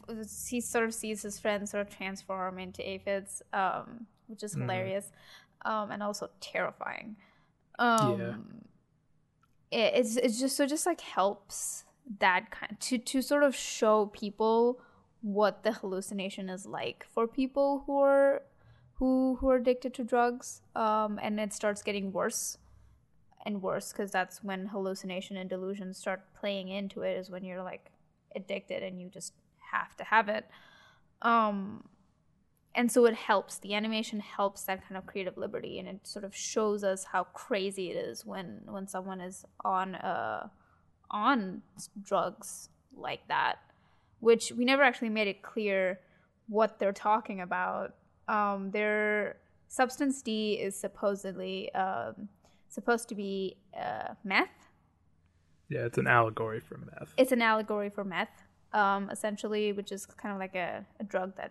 [0.49, 4.63] he sort of sees his friends sort of transform into aphids um which is Mhm.
[4.63, 5.11] hilarious
[5.67, 7.17] um and also terrifying
[7.79, 8.33] um Yeah.
[9.71, 11.85] It, it's it's just so just like helps
[12.19, 14.81] that kind to to sort of show people
[15.23, 18.43] what the hallucination is like for people who are
[18.95, 22.57] who who are addicted to drugs um and it starts getting worse
[23.45, 27.63] and worse because that's when hallucination and delusions start playing into it is when you're
[27.63, 27.91] like
[28.37, 29.33] addicted and you just
[29.73, 30.49] have to have it.
[31.23, 31.85] Um
[32.75, 33.59] and so it helps.
[33.59, 37.25] The animation helps that kind of creative liberty and it sort of shows us how
[37.25, 40.49] crazy it is when when someone is on uh
[41.11, 41.63] on
[42.03, 43.57] drugs like that
[44.21, 45.99] which we never actually made it clear
[46.49, 47.95] what they're talking about.
[48.29, 49.37] Um their
[49.69, 52.29] substance d is supposedly um
[52.69, 54.49] supposed to be uh meth.
[55.69, 57.15] Yeah, it's an allegory for meth.
[57.17, 61.35] it's an allegory for meth um essentially which is kind of like a, a drug
[61.37, 61.51] that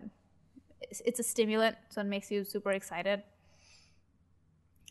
[0.80, 3.22] it's, a stimulant so it makes you super excited.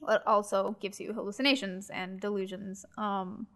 [0.08, 3.47] It also gives you hallucinations and delusions um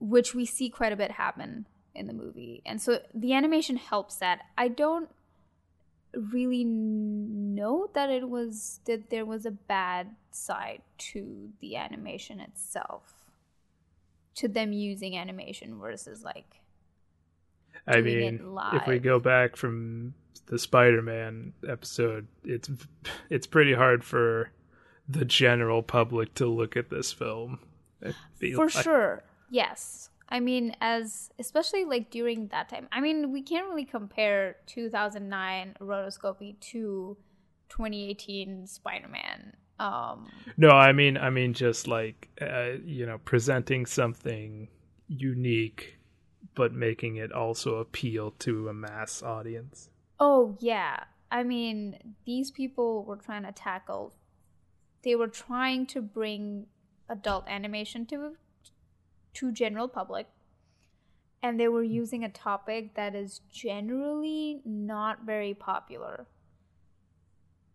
[0.00, 2.62] which we see quite a bit happen in the movie.
[2.66, 4.40] And so the animation helps that.
[4.58, 5.08] I don't
[6.12, 13.14] really know that it was that there was a bad side to the animation itself
[14.34, 16.61] to them using animation versus like
[17.86, 18.40] I mean,
[18.72, 20.14] if we go back from
[20.46, 22.70] the Spider-Man episode, it's
[23.30, 24.50] it's pretty hard for
[25.08, 27.58] the general public to look at this film.
[28.40, 28.70] For like.
[28.70, 33.84] sure yes i mean as especially like during that time i mean we can't really
[33.84, 37.16] compare 2009 rotoscopy to
[37.68, 44.68] 2018 spider-man um No, I mean, I mean, just like uh, you know, presenting something
[45.08, 45.98] unique,
[46.54, 49.88] but making it also appeal to a mass audience.
[50.20, 54.14] oh yeah i mean these people were trying to tackle
[55.04, 56.66] they were trying to bring
[57.08, 58.36] adult animation to
[59.34, 60.26] to general public
[61.42, 66.26] and they were using a topic that is generally not very popular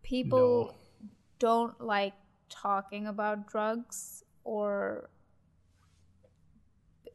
[0.04, 1.10] people No.
[1.40, 2.14] don't like
[2.50, 5.10] talking about drugs or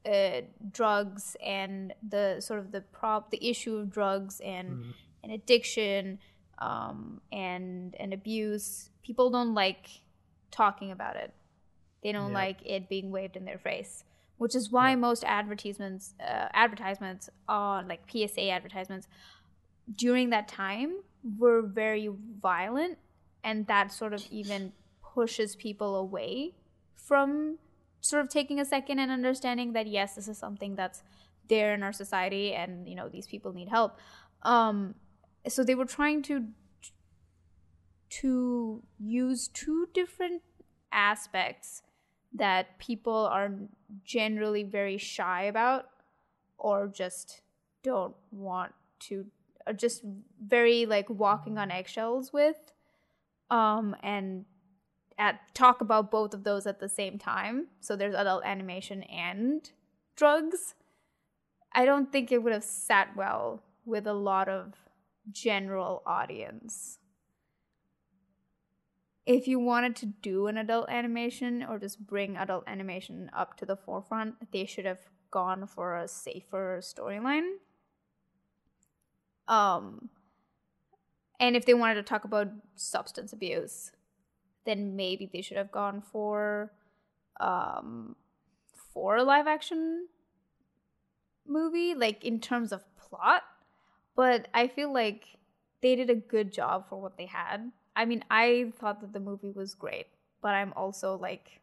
[0.05, 0.41] uh,
[0.73, 4.95] drugs and the sort of the prop the issue of drugs and Mhm.
[5.23, 6.19] and addiction
[6.59, 10.03] um, and and abuse people don't like
[10.51, 11.33] talking about it
[12.03, 12.35] they don't Yep.
[12.35, 14.05] like it being waved in their face
[14.39, 14.99] which is why Yep.
[14.99, 19.07] most advertisements uh, advertisements on like psa advertisements
[19.95, 20.97] during that time
[21.39, 22.09] were very
[22.41, 22.99] violent
[23.45, 24.73] and that sort of even
[25.15, 26.55] pushes people away
[26.97, 27.59] from
[28.03, 31.03] sort of taking a second and understanding that yes this is something that's
[31.49, 33.99] there in our society and you know these people need help.
[34.43, 34.95] Um
[35.49, 36.49] so they were trying to
[38.21, 40.43] to use two different
[40.93, 41.83] aspects
[42.35, 43.51] that people are
[44.05, 45.87] generally very shy about
[46.59, 47.41] or just
[47.83, 49.27] don't want to
[49.67, 50.03] or just
[50.45, 52.73] very like walking on eggshells with
[53.51, 54.45] um and
[55.19, 57.69] at talk about both of those at the same time.
[57.81, 59.71] So there's adult animation and
[60.17, 60.75] drugs.
[61.73, 64.75] I don't think it would have sat well with a lot of
[65.31, 66.99] general audience.
[69.25, 73.67] If you wanted to do an adult animation or just bring adult animation up to
[73.67, 74.99] the forefront they should have
[75.31, 77.53] gone for a safer storyline.
[79.47, 80.11] Um
[81.39, 83.93] and if they wanted to talk about substance abuse
[84.65, 86.73] then maybe they should have gone for
[87.41, 88.17] um
[88.93, 90.07] for a live action
[91.47, 93.43] movie like in terms of plot.
[94.15, 95.25] But i feel like
[95.81, 97.73] they did a good job for what they had.
[97.95, 100.07] I mean i thought that the movie was great
[100.41, 101.61] but i'm also like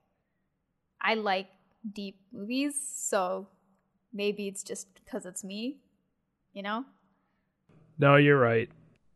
[1.02, 1.48] i like
[1.92, 3.48] deep movies so
[4.14, 5.80] maybe it's just because it's me
[6.54, 6.86] you know?
[7.98, 8.70] No, you're right.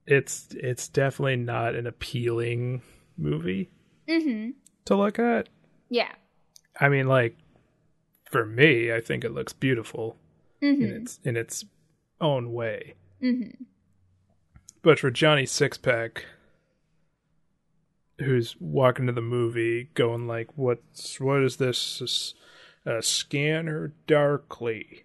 [0.06, 2.82] It's it's definitely not an appealing
[3.18, 3.70] movie
[4.08, 4.52] mm-hmm
[4.86, 5.50] to look at.
[5.90, 6.12] yeah
[6.80, 7.38] I mean, like
[8.26, 10.18] for me, I think it looks beautiful
[10.62, 11.66] mm-hmm in its in its
[12.20, 12.96] own way.
[13.22, 13.64] mm-hmm
[14.82, 16.24] But for Johnny Sixpack,
[18.20, 22.34] who's walking to the movie, going like, "What's what is this?
[22.86, 25.04] A scanner darkly."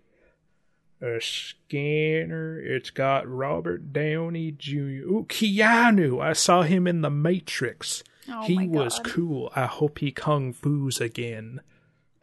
[1.01, 2.61] A scanner.
[2.61, 5.07] It's got Robert Downey Jr.
[5.07, 6.21] Ooh, Keanu.
[6.23, 8.03] I saw him in The Matrix.
[8.31, 9.51] Oh he was cool.
[9.55, 11.61] I hope he kung fu's again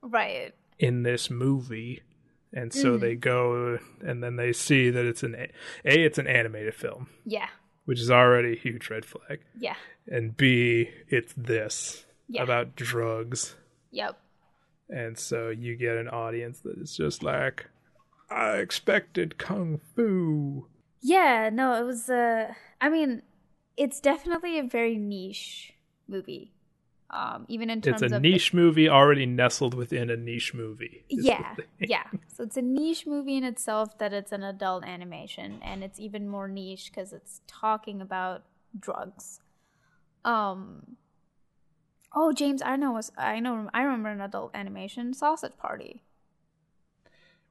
[0.02, 0.54] Right.
[0.78, 2.02] in this movie.
[2.54, 3.02] And so Mm.
[3.02, 5.50] they go, and then they see that it's an a,
[5.84, 7.48] a it's an animated film, Yeah.
[7.86, 9.76] which is already a huge red flag, Yeah.
[10.08, 12.44] and b it's this Yeah.
[12.44, 13.56] about drugs,
[13.92, 14.18] Yep.
[14.90, 17.66] and so you get an audience that is just like,
[18.30, 20.68] I expected kung fu.
[21.02, 23.22] Yeah, no, it was uh I mean,
[23.78, 25.74] it's definitely a very niche
[26.08, 26.54] movie.
[27.12, 31.06] Um even in terms It's a niche movie already nestled within a niche movie.
[31.10, 31.56] Yeah.
[31.80, 32.06] Yeah.
[32.34, 36.28] So it's a niche movie in itself that it's an adult animation and it's even
[36.28, 38.44] more niche cuz it's talking about
[38.80, 39.42] drugs.
[40.24, 40.98] Um
[42.18, 46.05] Oh, James, I know was I know I remember an adult animation Sausage Party.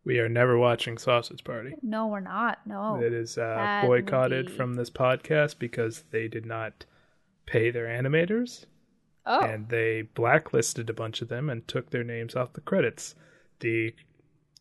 [0.05, 1.75] We are never watching Sausage Party.
[1.83, 2.59] No, we're not.
[2.67, 3.01] No.
[3.01, 6.85] It is uh, that boycotted from this podcast because they did not
[7.47, 8.65] pay their animators
[9.27, 9.41] Oh.
[9.41, 13.15] and they blacklisted a bunch of them and took their names off the credits.
[13.61, 13.95] The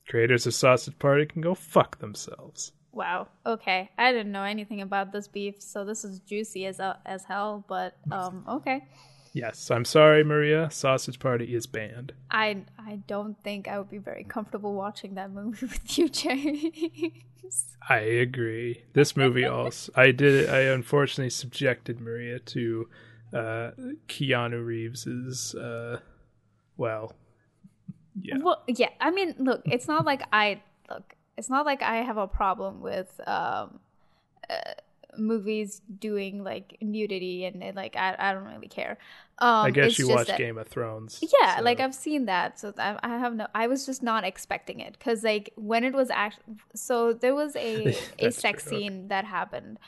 [0.07, 2.71] creators of Sausage Party can go fuck themselves.
[2.93, 3.27] Wow.
[3.45, 3.89] Okay.
[3.97, 7.65] I didn't know anything about this beef, so this is juicy as uh, as hell.
[7.67, 8.85] But um, okay.
[9.33, 10.69] Yes, I'm sorry, Maria.
[10.69, 12.13] Sausage Party is banned.
[12.29, 17.75] I I don't think I would be very comfortable watching that movie with you, James.
[17.89, 18.83] I agree.
[18.93, 20.49] This movie also, I did.
[20.49, 22.87] I unfortunately subjected Maria to
[23.33, 23.71] uh,
[24.07, 25.55] Keanu Reeves's.
[25.55, 25.99] Uh,
[26.77, 27.13] well,
[28.21, 28.37] yeah.
[28.39, 28.89] Well, yeah.
[29.01, 30.61] I mean, look, it's not like I
[30.91, 31.15] look.
[31.37, 33.79] It's not like I have a problem with um,
[34.47, 34.73] uh,
[35.17, 38.97] movies doing like nudity and it, like I I don't really care.
[39.39, 41.19] Um, I guess you watched that- Game of Thrones.
[41.41, 43.47] Yeah, so- like I've seen that, so I, I have no.
[43.55, 47.55] I was just not expecting it because like when it was actually, so there was
[47.55, 49.79] a a sex true, scene that happened,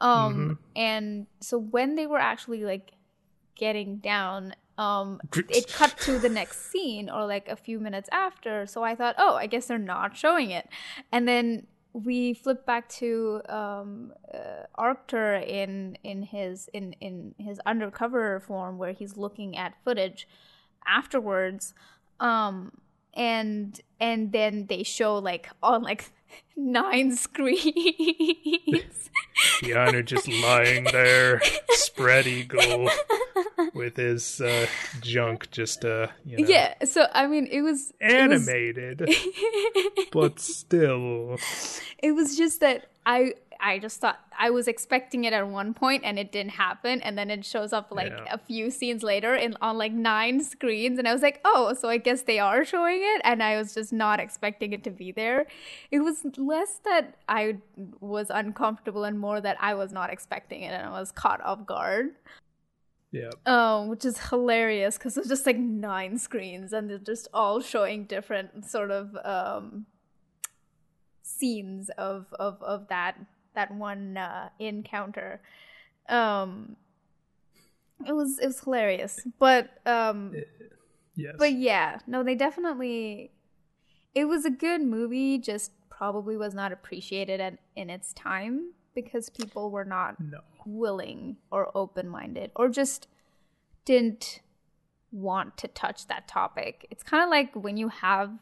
[0.00, 0.52] um, Mm-hmm.
[0.76, 2.92] and so when they were actually like
[3.54, 5.20] getting down, um,
[5.50, 8.66] it cut to the next scene or like a few minutes after.
[8.66, 10.68] So I thought, oh, I guess they're not showing it,
[11.12, 11.66] and then
[12.04, 18.76] we flip back to um, uh, Arctor in in his in in his undercover form
[18.76, 20.28] where he's looking at footage
[20.86, 21.72] afterwards,
[22.20, 22.72] um,
[23.14, 26.12] and and then they show like on like
[26.56, 29.10] nine screens.
[29.62, 31.40] Keanu just lying there,
[31.70, 32.90] spread eagle,
[33.74, 34.66] with his uh,
[35.00, 39.08] junk just uh, you know, yeah, so I mean, it was it was- animated,
[40.12, 41.36] but still.
[41.98, 46.02] it was just that I I just thought I was expecting it at one point
[46.04, 48.34] and it didn't happen and then it shows up like Yeah.
[48.34, 51.88] a few scenes later in on like nine screens and I was like, "Oh, so
[51.88, 55.12] I guess they are showing it." And I was just not expecting it to be
[55.12, 55.46] there.
[55.90, 57.58] It was less that I
[58.00, 61.66] was uncomfortable and more that I was not expecting it and I was caught off
[61.66, 62.16] guard.
[63.12, 67.60] Yeah, Um, which is hilarious because it's just like nine screens and they're just all
[67.60, 69.86] showing different sort of um
[71.22, 73.16] scenes of of of that
[73.56, 75.40] that one uh, encounter.
[76.08, 76.76] Um,
[78.06, 80.32] it was it was hilarious, but um,
[81.16, 81.34] yes.
[81.38, 83.32] but yeah, no, they definitely.
[84.14, 89.28] It was a good movie, just probably was not appreciated at, in its time because
[89.28, 90.40] people were not no.
[90.64, 93.08] willing or open minded or just
[93.84, 94.40] didn't
[95.12, 96.86] want to touch that topic.
[96.90, 98.32] It's kind of like when you have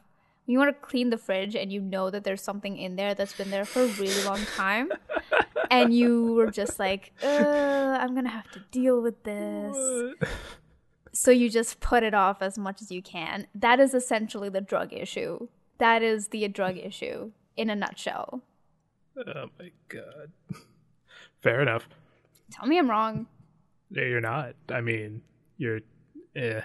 [0.47, 3.35] you want to clean the fridge and you know that there's something in there that's
[3.35, 4.91] been there for a really long time
[5.71, 9.77] and you were just like, I'm going to have to deal with this.
[11.13, 13.47] So you just put it off as much as you can.
[13.55, 15.49] That is essentially the drug issue.
[15.79, 18.43] That is the drug issue in a nutshell.
[19.17, 20.33] Oh my god.
[21.41, 21.89] Fair enough.
[22.51, 23.27] Tell me I'm wrong.
[23.91, 24.55] No, you're not.
[24.69, 25.23] I mean,
[25.57, 25.81] you're.
[26.35, 26.61] Eh.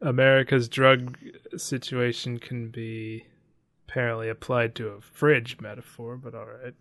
[0.00, 1.18] America's drug
[1.56, 3.24] situation can be
[3.88, 6.74] apparently applied to a fridge metaphor, but all right.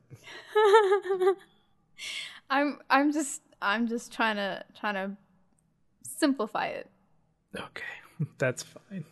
[2.49, 5.17] I'm I'm just I'm just trying to trying to
[6.03, 6.89] simplify it.
[7.55, 7.83] Okay,
[8.37, 9.05] that's fine.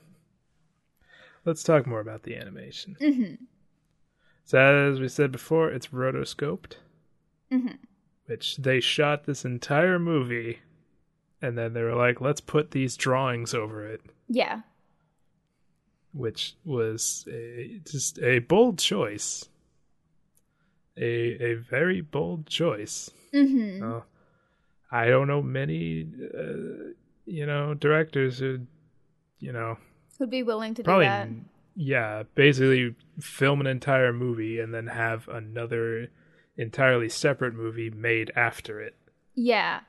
[1.46, 2.96] Let's talk more about the animation.
[3.00, 3.44] Mm-hmm.
[4.46, 6.74] So, as we said before, it's rotoscoped,
[7.52, 7.78] Mhm.
[8.28, 10.60] which they shot this entire movie,
[11.46, 14.62] and then they were like, let's put these drawings over it, Yeah.
[16.14, 19.48] which was a, just a bold choice.
[20.98, 23.12] a a very bold choice.
[23.34, 23.84] Mm-hmm.
[23.84, 24.02] Uh,
[24.92, 26.94] I don't know many, uh,
[27.26, 28.60] you know, directors who,
[29.40, 29.78] you know,
[30.18, 31.28] Who'd be willing to probably do that?
[31.76, 36.08] yeah, basically film an entire movie and then have another
[36.56, 38.96] entirely separate movie made after it.
[39.34, 39.82] Yeah,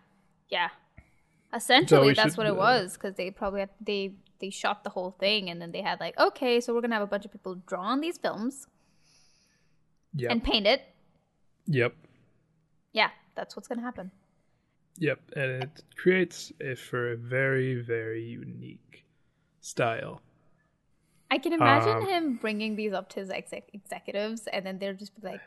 [0.48, 0.70] yeah.
[1.54, 4.90] Essentially, we that's should, what it was because they probably had, they they shot the
[4.90, 7.32] whole thing and then they had like, okay, so we're gonna have a bunch of
[7.32, 8.66] people draw on these films
[10.14, 10.30] Yep.
[10.30, 10.82] and paint it.
[11.66, 11.94] yep.
[12.92, 14.10] Yeah, that's what's gonna happen.
[14.98, 15.20] Yep.
[15.36, 19.04] And it creates it for a very very unique
[19.60, 20.20] style.
[21.30, 24.94] I can imagine Um, him bringing these up to his exec- executives, and then they're
[24.94, 25.40] just like,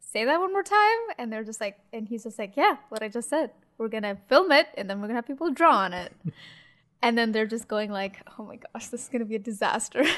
[0.00, 3.02] "Say that one more time," and they're just like, and he's just like, "Yeah, what
[3.02, 3.50] I just said.
[3.78, 6.12] We're gonna film it, and then we're gonna have people draw on it."
[7.02, 10.04] and then they're just going like, "Oh my gosh, this is gonna be a disaster."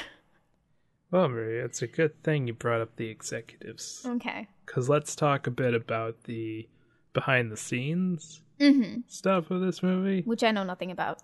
[1.09, 4.03] Well, Maria, it's a good thing you brought up the executives.
[4.05, 4.45] okay.
[4.65, 6.67] Because let's talk a bit about the
[7.13, 9.01] behind the scenes Mm-hmm.
[9.07, 11.19] stuff of this movie, Which I know nothing about.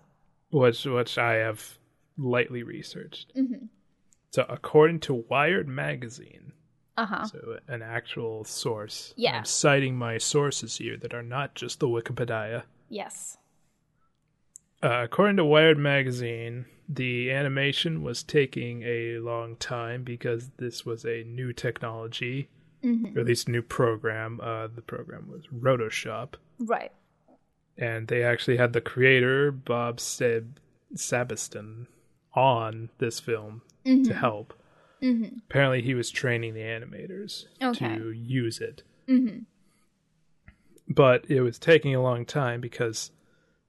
[0.50, 1.78] which which I have
[2.16, 3.34] lightly researched.
[3.36, 3.66] Mm-hmm.
[4.30, 6.52] So, according to Wired magazine,
[6.96, 7.24] Uh huh.
[7.26, 9.38] so an actual source, Yeah.
[9.38, 12.62] I'm citing my sources here that are not just the Wikipedia.
[12.88, 13.36] Yes.
[14.82, 21.04] Uh, according to Wired magazine, the animation was taking a long time because this was
[21.04, 22.48] a new technology,
[22.84, 23.16] Mm-hmm.
[23.16, 24.38] or at least a new program.
[24.42, 26.34] Uh, the program was Rotoshop.
[26.58, 26.92] Right.
[27.78, 30.60] and they actually had the creator Bob Seb-
[30.94, 31.86] Sabiston
[32.34, 34.04] on this film Mm-hmm.
[34.04, 34.54] to help.
[35.04, 35.36] Mm-hmm.
[35.50, 37.96] Apparently, he was training the animators Okay.
[37.98, 39.40] to use it, Mm-hmm.
[40.88, 43.10] but it was taking a long time because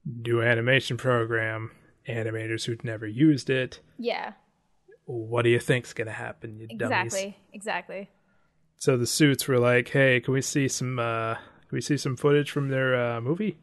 [0.06, 1.72] new animation program
[2.08, 3.80] animators who'd never used it.
[3.98, 4.34] Yeah.
[5.06, 7.14] What do you think's gonna happen, you dummies?
[7.14, 7.38] Exactly.
[7.54, 8.10] Exactly.
[8.78, 11.00] So the suits were like, "Hey, can we see some?
[11.00, 13.58] uh Can we see some footage from their uh, movie?"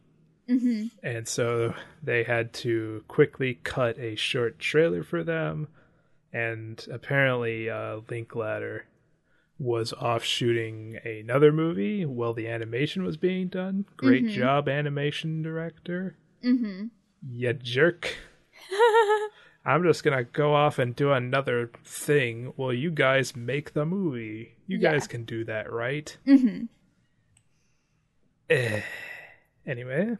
[0.48, 0.86] Mm-hmm.
[1.02, 5.68] And so they had to quickly cut a short trailer for them.
[6.32, 8.86] And apparently, uh, Linklater
[9.58, 13.84] was off shooting another movie while the animation was being done.
[13.96, 16.16] Great job, animation director.
[16.44, 16.86] Mm-hmm.
[17.30, 18.16] You jerk.
[19.64, 24.56] I'm just gonna go off and do another thing while you guys make the movie.
[24.66, 24.92] You Yeah.
[24.92, 26.16] guys can do that, right?
[26.26, 26.64] Mm-hmm.
[28.50, 28.80] Eh.
[29.66, 30.16] Anyway.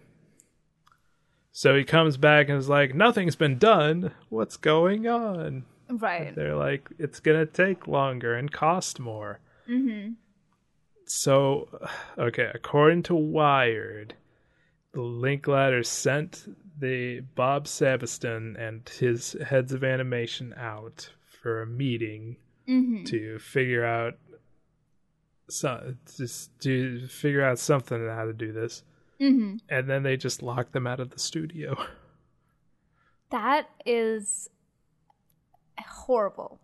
[1.51, 4.13] So he comes back and is like, Nothing's been done.
[4.29, 5.65] What's going on?
[5.99, 6.35] Right.
[6.35, 9.41] They're like, It's gonna take longer and cost more.
[9.69, 10.13] Mm-hmm.
[11.07, 11.69] So,
[12.19, 14.15] okay, according to Wired,
[14.93, 16.47] the Link Linklater sent
[16.79, 21.11] the Bob Sabiston and his heads of animation out
[21.43, 22.37] for a meeting
[22.69, 23.03] Mm-hmm.
[23.07, 24.15] to figure out
[25.51, 28.85] so just to figure out something on how to do this
[29.21, 29.57] Mm-hmm.
[29.69, 31.77] and then they just locked them out of the studio
[33.31, 34.49] That is
[35.89, 36.61] horrible.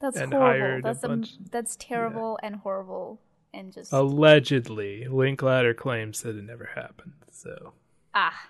[0.00, 0.58] That's And horrible.
[0.60, 3.20] hired a That's bunch- that's terrible and horrible
[3.52, 7.72] and just allegedly linklater claims that it never happened so
[8.14, 8.48] ah.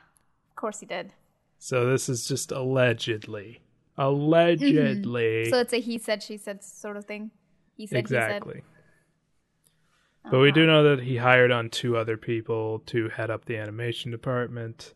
[0.50, 1.12] Of course he did.
[1.58, 3.60] so this is just allegedly
[3.96, 7.30] allegedly So it's a he said she said sort of thing.
[7.76, 10.54] He said exactly he but we Uh-huh.
[10.54, 14.92] do know that he hired on two other people to head up the animation department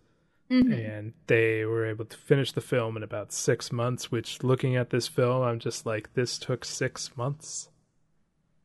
[0.51, 0.72] Mhm.
[0.72, 4.90] and they were able to finish the film in about six months which looking at
[4.90, 7.70] this film i'm just like this took six months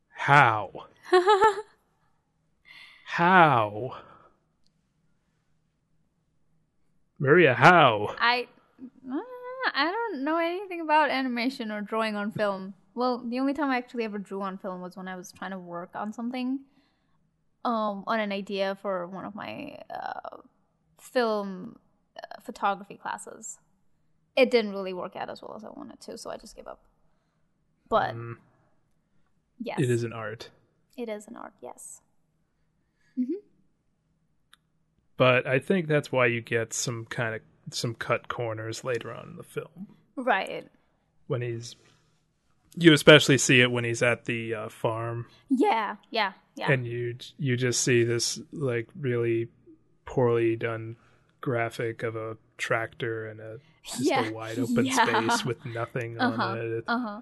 [0.09, 0.87] how
[3.05, 3.97] how
[7.17, 8.47] maria how I
[9.09, 9.17] uh,
[9.73, 12.73] I don't know anything about animation or drawing on film.
[12.95, 15.51] Well, the only time I actually ever drew on film was when I was trying
[15.51, 16.59] to work on something,
[17.63, 20.37] um, on an idea for one of my uh,
[20.99, 21.77] film
[22.17, 23.57] uh, photography classes.
[24.35, 26.67] It didn't really work out as well as I wanted to, so I just gave
[26.67, 26.81] up.
[27.89, 28.35] But Mm,
[29.59, 30.49] yes, it is an art
[30.97, 31.53] It is an art.
[31.61, 32.01] Yes.
[35.17, 37.41] but i think that's why you get some kind of
[37.73, 40.67] some cut corners later on in the film Right.
[41.27, 41.75] when he's
[42.75, 45.95] you especially see it when he's at the uh, farm Yeah.
[46.11, 46.33] Yeah.
[46.55, 46.71] Yeah.
[46.71, 49.49] and you you just see this like really
[50.09, 50.97] poorly done
[51.39, 54.27] graphic of a tractor and a just Yeah.
[54.27, 55.05] a wide open Yeah.
[55.27, 56.43] space with nothing Uh-huh.
[56.43, 56.63] on it.
[56.65, 57.21] It- uh huh.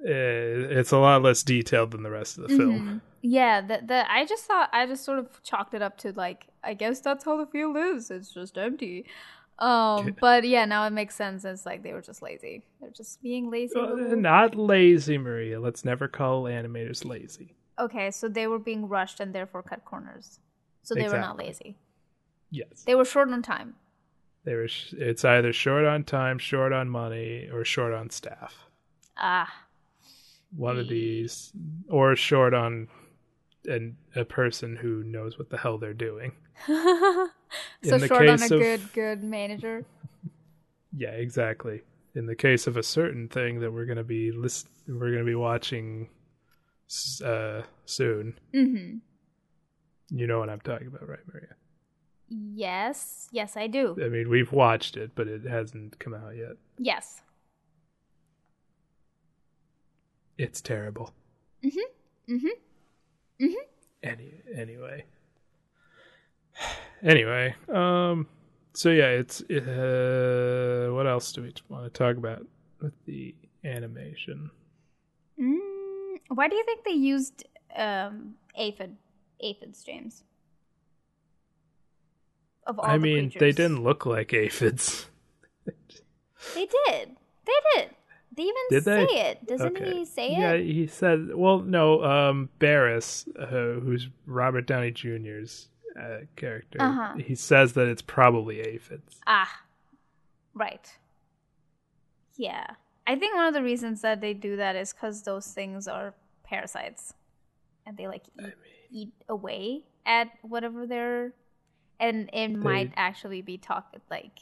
[0.00, 2.80] it- It's a lot less detailed than the rest of the film.
[2.80, 3.00] Mhm.
[3.22, 6.46] Yeah, the the I just thought I just sort of chalked it up to like
[6.62, 8.10] I guess that's how the field is.
[8.10, 9.06] It's just empty.
[9.58, 11.44] Um, but yeah, now it makes sense.
[11.44, 12.64] It's like they were just lazy.
[12.80, 13.78] They're just being lazy.
[13.78, 15.60] Uh, not lazy, Maria.
[15.60, 17.54] Let's never call animators lazy.
[17.78, 20.40] Okay, so they were being rushed and therefore cut corners.
[20.82, 21.76] So they were not lazy.
[22.54, 22.84] Yes.
[22.86, 23.74] They were short on time.
[24.44, 24.68] They were.
[24.68, 28.54] Sh- it's either short on time, short on money, or short on staff.
[29.16, 29.52] Ah,
[30.54, 31.50] One of these,
[31.88, 32.88] or short on
[33.64, 36.32] an, a person who knows what the hell they're doing.
[36.66, 37.28] so
[37.82, 39.84] the short on a of- good good manager.
[40.96, 41.82] Yeah, exactly.
[42.14, 45.34] In the case of a certain thing that we're gonna be list, we're gonna be
[45.34, 46.08] watching
[47.24, 48.38] uh, soon.
[48.54, 48.98] Mm-hmm.
[50.16, 51.48] You know what I'm talking about, right, Maria?
[52.28, 53.96] Yes, yes, I do.
[54.02, 56.56] I mean, we've watched it, but it hasn't come out yet.
[56.78, 57.22] Yes.
[60.38, 61.12] It's terrible.
[61.64, 62.34] Mm-hmm.
[62.34, 63.54] Mm-hmm.
[64.02, 65.04] Any anyway.
[67.02, 68.26] Anyway, um,
[68.72, 72.46] so yeah, it's uh, what else do we want to talk about
[72.80, 74.50] with the animation?
[75.40, 77.44] Mm, why do you think they used
[77.76, 78.96] um aphid
[79.40, 80.24] aphids, James?
[82.66, 85.06] Of all I the mean, they didn't look like aphids.
[86.54, 87.16] They did.
[87.46, 87.90] They did.
[88.36, 89.20] They even Did say they?
[89.20, 89.46] it.
[89.46, 89.92] Doesn't Okay.
[89.92, 90.66] he say Yeah, it?
[90.66, 91.34] Yeah, he said.
[91.34, 97.14] Well, no, um, Barris, uh, who's Robert Downey Jr.'s uh, character, Uh-huh.
[97.18, 99.20] he says that it's probably aphids.
[99.26, 99.62] Ah,
[100.52, 100.98] right.
[102.36, 102.66] Yeah,
[103.06, 106.14] I think one of the reasons that they do that is because those things are
[106.42, 107.14] parasites,
[107.86, 108.54] and they like eat,
[108.90, 111.32] eat away at whatever they're,
[112.00, 114.38] and it might actually be talk like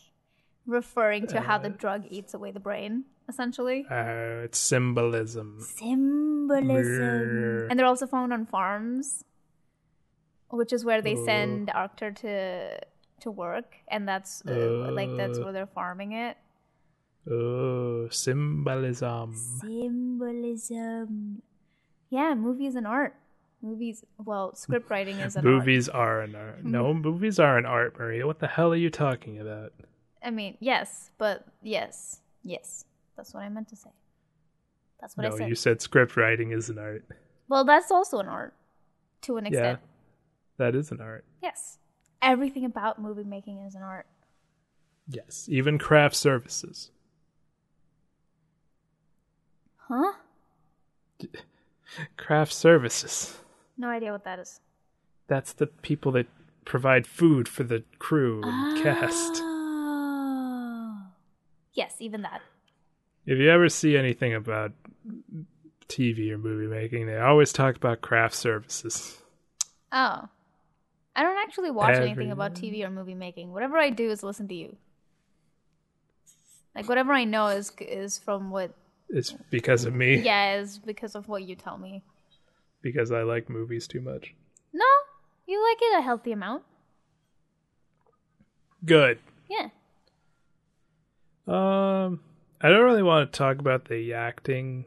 [0.67, 3.85] referring to how the Uh, drug eats away the brain, essentially.
[3.91, 5.59] Uh, it's symbolism.
[5.61, 9.25] Symbolism, and they're also found on farms,
[10.51, 11.25] which is where they Oh.
[11.25, 12.79] send Arctor to
[13.21, 15.43] to work, and that's uh, like that's Uh.
[15.45, 16.37] where they're farming it.
[17.31, 19.33] Oh, symbolism.
[19.63, 21.43] Symbolism.
[22.11, 23.15] Yeah, movies and art.
[23.63, 25.55] Movies, well, script writing is an art.
[25.55, 26.65] Movies are an art.
[26.65, 27.01] No, mm-hmm.
[27.01, 28.27] movies are an art, Maria.
[28.27, 29.73] What the hell are you talking about?
[30.23, 32.85] I mean, yes, but yes, yes.
[33.17, 33.91] That's what I meant to say.
[35.01, 35.49] That's what I no, said.
[35.49, 37.05] you said script writing is an art.
[37.49, 38.55] Well, that's also an art
[39.23, 39.81] to an extent.
[39.81, 41.25] Yeah, that is an art.
[41.41, 41.79] Yes.
[42.21, 44.07] Everything about movie making is an art.
[45.09, 46.91] Yes, even craft services.
[49.77, 50.13] Huh?
[52.17, 53.37] Craft services.
[53.77, 54.61] No idea what that is.
[55.29, 56.27] That's the people that
[56.65, 58.83] provide food for the crew and oh.
[58.83, 59.41] cast.
[59.43, 60.97] Oh.
[61.75, 62.43] Yes, even that.
[63.25, 64.73] If you ever see anything about
[65.89, 69.19] TV or movie making, they always talk about craft services.
[69.91, 70.29] Oh.
[71.15, 73.53] I don't actually watch anything about TV or movie making.
[73.53, 74.77] Whatever I do is listen to you.
[76.75, 78.73] Like whatever I know is is from what
[79.11, 80.17] It's because of me.
[80.21, 82.03] yeah, is because of what you tell me.
[82.83, 84.35] Because I like movies too much.
[84.73, 84.85] No,
[85.47, 86.65] you like it a healthy amount.
[88.85, 89.19] Good.
[89.49, 89.69] Yeah.
[91.47, 92.21] Um,
[92.61, 94.85] I don't really want to talk about the acting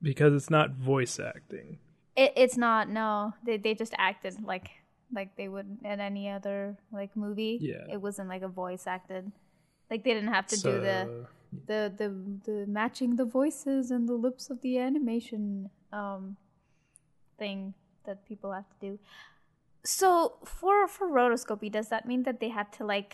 [0.00, 1.78] because it's not voice acting.
[2.16, 3.34] It, it's not no.
[3.44, 4.70] They they just acted like
[5.12, 7.58] like they would in any other like movie.
[7.60, 7.86] Yeah.
[7.92, 9.30] It wasn't like a voice acted.
[9.90, 11.26] Like they didn't have to do the
[11.66, 12.08] the the
[12.44, 16.36] the matching the voices and the lips of the animation um
[17.42, 17.74] thing
[18.06, 18.98] that people have to do.
[19.84, 23.12] So for for rotoscopy, does that mean that they had to like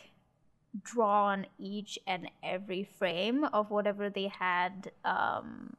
[0.91, 5.73] draw on each and every frame of whatever they had um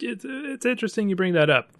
[0.00, 1.70] it's it's interesting you bring that up.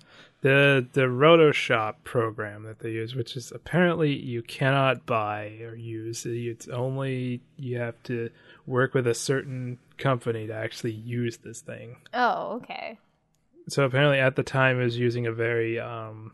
[0.42, 6.24] The the Rotoshop program that they use, which is apparently you cannot buy or use.
[6.26, 8.30] It's only you have to
[8.66, 11.96] work with a certain company to actually use this thing.
[12.12, 12.98] oh okay
[13.68, 16.32] So apparently, at the time, it was using a very um,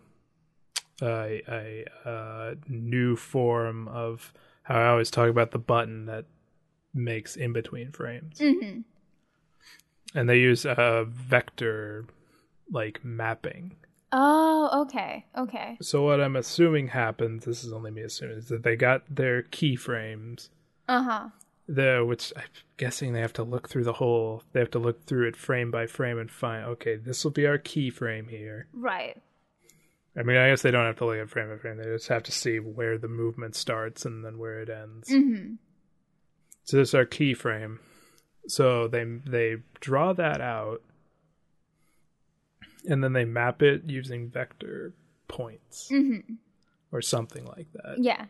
[1.03, 6.26] a, a, uh new form of how I always talk about the button that
[6.93, 8.81] makes in between frames, mm-hmm.
[10.14, 12.05] and they use a vector
[12.70, 13.76] like mapping.
[14.12, 18.62] oh okay okay So what I'm assuming happens, this is only me assuming, is that
[18.64, 20.49] they got their keyframes
[20.89, 21.28] uh-huh
[21.75, 22.43] there, which I'm
[22.77, 24.43] guessing they have to look through the whole.
[24.53, 26.64] They have to look through it frame by frame and find.
[26.66, 28.66] Okay, this will be our keyframe here.
[28.73, 29.16] right
[30.18, 31.77] I mean, I guess they don't have to look at frame by frame.
[31.77, 35.09] They just have to see where the movement starts and then where it ends.
[35.09, 35.55] mm-hmm.
[36.64, 37.79] So this is our keyframe.
[38.49, 40.83] So they they draw that out,
[42.89, 44.95] and then they map it using vector
[45.29, 46.35] points Mm-hmm.
[46.91, 47.97] or something like that.
[47.99, 48.27] yeah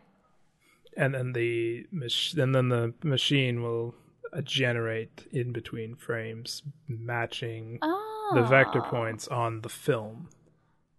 [0.97, 3.95] And then the mach- and then the machine will
[4.33, 10.29] uh, generate in between frames, matching oh the vector points on the film.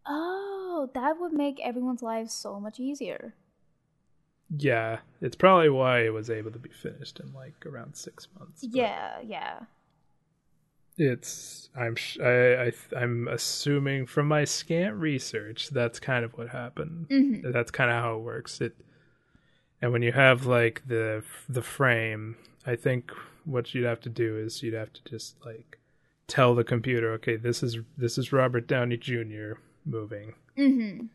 [0.07, 3.35] Oh, that would make everyone's lives so much easier.
[4.55, 8.63] Yeah, it's probably why it was able to be finished in like around six months.
[8.63, 9.61] Yeah, yeah.
[10.99, 16.49] it's I'm sh- I, I I'm assuming from my scant research that's kind of what
[16.51, 17.07] happened.
[17.09, 18.61] hmm That's kind of how it works.
[18.61, 18.77] It
[19.83, 23.11] and when you have like the the frame, I think
[23.45, 25.79] what you'd have to do is you'd have to just like
[26.29, 29.55] tell the computer, okay, this is this is Robert Downey Jr.
[29.85, 31.07] moving, hmm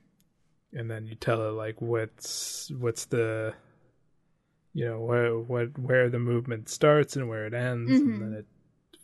[0.73, 3.53] and then you tell it like what's what's the
[4.73, 8.01] you know where what where the movement starts and where it ends, Mhm.
[8.05, 8.45] and then it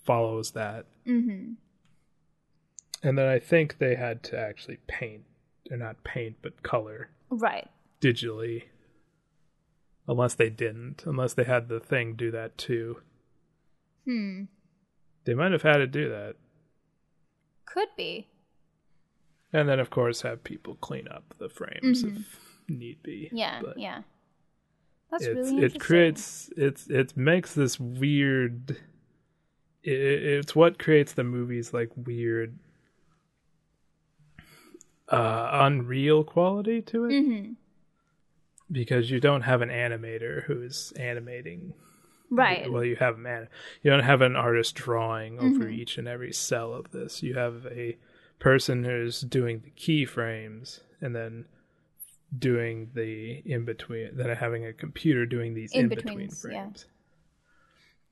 [0.04, 0.86] follows that.
[1.06, 1.54] hmm
[3.02, 5.24] And then I think they had to actually paint,
[5.72, 7.70] or not paint, but color Right.
[8.02, 8.64] digitally.
[10.08, 12.98] Unless they didn't, unless they had the thing do that too.
[14.06, 14.44] Hmm.
[15.24, 16.36] They might have had to do that.
[17.66, 18.28] Could be.
[19.54, 23.30] And then, of course, have people clean up the frames if need be.
[23.32, 24.02] Yeah, But yeah.
[25.12, 28.72] That's really it creates it's it makes this weird.
[29.84, 32.58] It, it's what creates the movies like weird,
[35.08, 37.24] uh, unreal quality to it.
[37.24, 37.52] hmm
[38.72, 41.74] because you don't have an animator who's animating.
[42.30, 42.72] Right.
[42.72, 43.48] Well, you have man.
[43.84, 45.74] You don't have an artist drawing over Mhm.
[45.74, 47.22] each and every cell of this.
[47.22, 47.98] You have a
[48.40, 51.46] person who's doing the keyframes and then
[52.38, 54.16] doing the in between.
[54.18, 56.62] Then having a computer doing these in between In-betweens, yeah.
[56.64, 56.86] frames,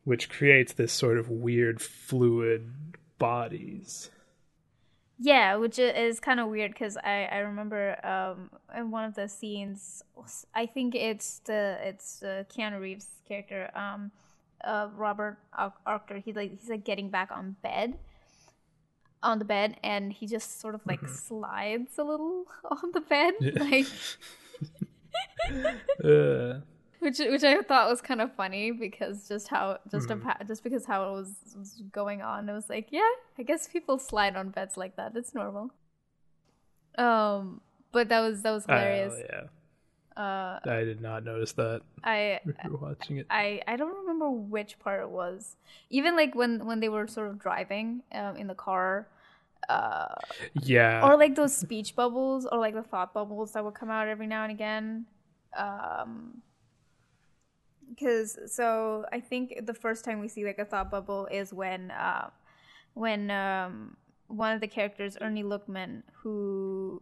[0.03, 2.71] which creates this sort of weird fluid
[3.17, 4.11] bodies.
[5.23, 9.29] Yeah, which is kind of weird because I, I remember um, in one of the
[9.29, 10.01] scenes,
[10.55, 14.11] I think it's the it's uh, Keanu Reeves' character, um,
[14.63, 17.99] uh, Robert Ar- He's like he's like getting back on bed,
[19.21, 23.33] on the bed, and he just sort of like slides a little on the bed,
[23.57, 23.85] like
[26.03, 26.61] Uh,
[27.01, 30.39] which which I thought was kind of funny because just how just Mhm.
[30.41, 33.67] of, just because how it was, was going on, it was like, yeah, I guess
[33.67, 35.15] people slide on beds like that.
[35.15, 35.71] It's normal.
[36.97, 39.13] Um, but that was that was hilarious.
[39.17, 41.81] oh, yeah, Uh, I did not notice that.
[42.03, 42.39] I
[42.69, 43.27] watching it.
[43.29, 45.55] I I don't remember which part it was.
[45.89, 49.07] Even like when when they were sort of driving um, in the car.
[49.69, 50.15] Uh,
[50.53, 51.05] Yeah.
[51.05, 54.25] or like those speech bubbles or like the thought bubbles that would come out every
[54.27, 55.05] now and again
[55.55, 56.41] um
[57.93, 61.91] because so i think the first time we see like a thought bubble is when
[61.91, 62.29] uh
[62.93, 67.01] when um one of the characters ernie luckman who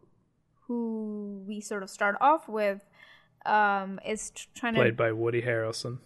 [0.68, 2.82] who we sort of start off with
[3.46, 6.00] um is tr- trying played to played by Woody Harrelson.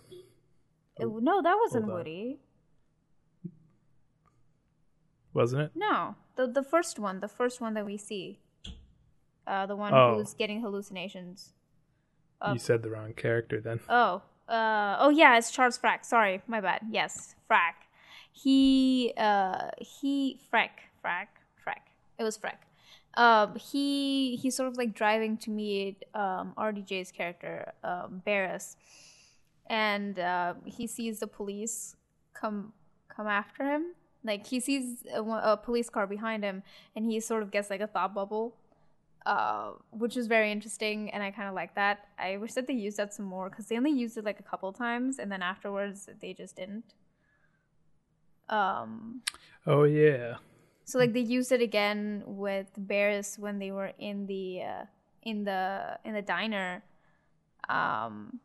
[0.99, 2.39] no that wasn't woody
[5.33, 5.71] Wasn't it?
[5.75, 8.39] no the the first one the first one that we see
[9.47, 10.15] uh the one Oh.
[10.15, 11.53] who's getting hallucinations
[12.41, 13.79] Uh, you said the wrong character then.
[13.87, 16.05] Oh, uh, oh yeah, it's Charles Frack.
[16.05, 16.81] Sorry, my bad.
[16.89, 17.87] Yes, Frack.
[18.31, 21.27] He, uh, he, Frack, Frack,
[21.65, 21.91] Frack.
[22.17, 22.65] It was Frack.
[23.15, 28.75] Um, he, he's sort of like driving to meet um, RDJ's character, um, Barris,
[29.67, 31.95] and uh, he sees the police
[32.33, 32.73] come
[33.07, 33.93] come after him.
[34.23, 36.63] Like he sees a, a police car behind him,
[36.95, 38.55] and he sort of gets like a thought bubble
[39.25, 42.07] uh, which was very interesting, and I kind of like that.
[42.19, 44.43] I wish that they used that some more because they only used it like a
[44.43, 46.93] couple times, and then afterwards they just didn't.
[48.49, 49.21] Um,
[49.65, 50.35] Oh yeah.
[50.85, 54.85] so like they used it again with Barris when they were in the uh,
[55.23, 56.83] in the in the diner,
[57.69, 58.39] um,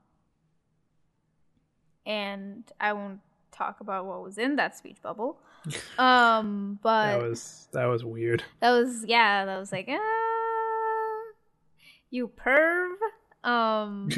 [2.06, 3.20] and I won't
[3.50, 5.40] talk about what was in that speech bubble.
[5.98, 8.44] Um, but that was that was weird.
[8.60, 10.27] that was yeah that was like ah,
[12.10, 12.94] you perv.
[13.44, 14.08] Um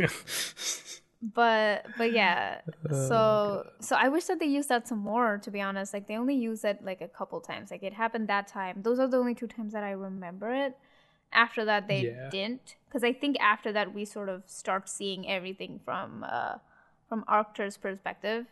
[1.23, 2.61] but but yeah.
[2.91, 5.93] Oh, so so i wish that they used that some more to be honest.
[5.93, 7.71] Like they only used it like a couple times.
[7.71, 8.83] Like it happened that time.
[8.83, 10.77] Those are the only two times that i remember it.
[11.33, 12.29] After that they Yeah.
[12.31, 12.77] didn't.
[12.89, 16.57] Because i think after that we sort of start seeing everything from uh
[17.09, 18.47] from arctor's perspective.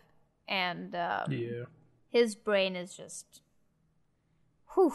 [0.49, 1.64] And um, yeah.
[2.09, 3.43] his brain is just
[4.74, 4.93] whew.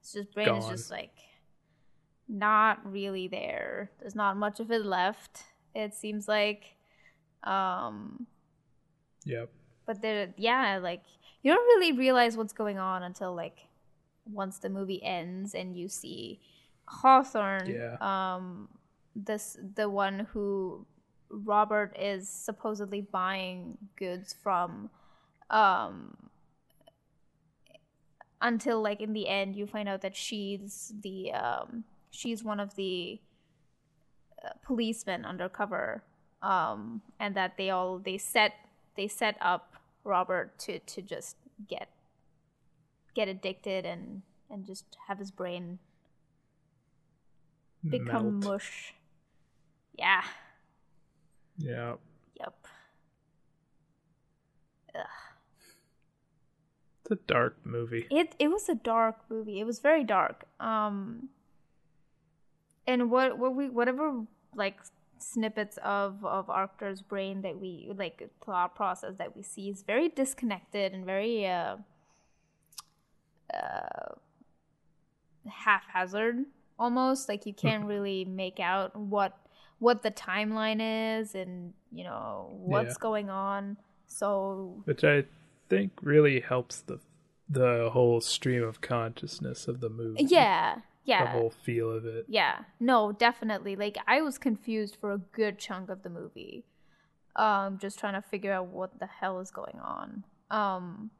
[0.00, 1.12] His brain is just like
[2.28, 6.76] not really there there's not much of it left it seems like
[7.44, 8.26] um
[9.24, 9.50] Yep.
[9.86, 11.02] but there yeah like
[11.42, 13.60] you don't really realize what's going on until like
[14.30, 16.40] once the movie ends and you see
[16.86, 17.96] Hawthorne Yeah.
[18.00, 18.68] um
[19.16, 20.86] this the one who
[21.30, 24.90] Robert is supposedly buying goods from
[25.50, 26.14] um
[28.40, 31.84] until like in the end you find out that she's the um
[32.18, 33.20] she's one of the
[34.44, 36.02] uh, policemen undercover,
[36.42, 38.52] um, and that they all they set
[38.96, 41.36] they set up Robert to to just
[41.68, 41.88] get
[43.14, 45.78] get addicted and and just have his brain
[47.88, 48.44] become Melt.
[48.44, 48.94] mush.
[49.96, 50.22] Yeah.
[51.56, 51.94] Yeah.
[52.38, 52.54] Yep.
[57.00, 58.06] It's a dark movie.
[58.10, 59.60] It it was a dark movie.
[59.60, 60.44] It was very dark.
[60.60, 61.30] Um
[62.88, 64.22] and what what we whatever
[64.56, 64.78] like
[65.18, 70.08] snippets of of Arctor's brain that we like thought process that we see is very
[70.08, 71.76] disconnected and very uh
[73.54, 74.14] uh
[75.64, 76.44] haphazard
[76.78, 79.36] almost like you can't really make out what
[79.78, 80.80] what the timeline
[81.20, 83.00] is and you know what's Yeah.
[83.00, 83.76] going on
[84.06, 85.24] so which I
[85.68, 86.98] think really helps the
[87.48, 90.24] the whole stream of consciousness of the movie.
[90.24, 92.26] yeah the yeah whole feel of it.
[92.28, 93.76] Yeah, no, definitely.
[93.76, 96.64] Like I was confused for a good chunk of the movie.
[97.34, 100.24] Um just trying to figure out what the hell is going on.
[100.50, 101.10] Um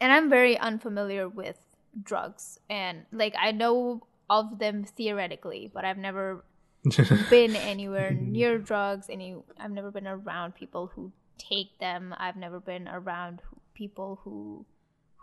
[0.00, 1.58] and I'm very unfamiliar with
[2.02, 6.44] drugs and like I know of them theoretically, but I've never
[7.30, 12.14] been anywhere near drugs any I've never been around people who take them.
[12.18, 13.42] I've never been around
[13.74, 14.66] people who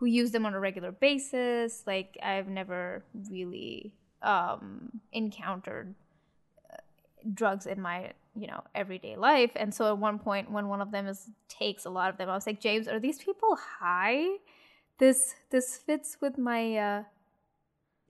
[0.02, 1.84] who use them on a regular basis.
[1.86, 3.94] Like I've never really
[4.24, 5.94] um, encountered
[6.74, 6.78] uh,
[7.36, 9.52] drugs in my you know everyday life.
[9.56, 12.30] And so at one point, when one of them is takes a lot of them,
[12.30, 14.26] I was like, James, are these people high?
[14.98, 17.04] This this fits with my uh,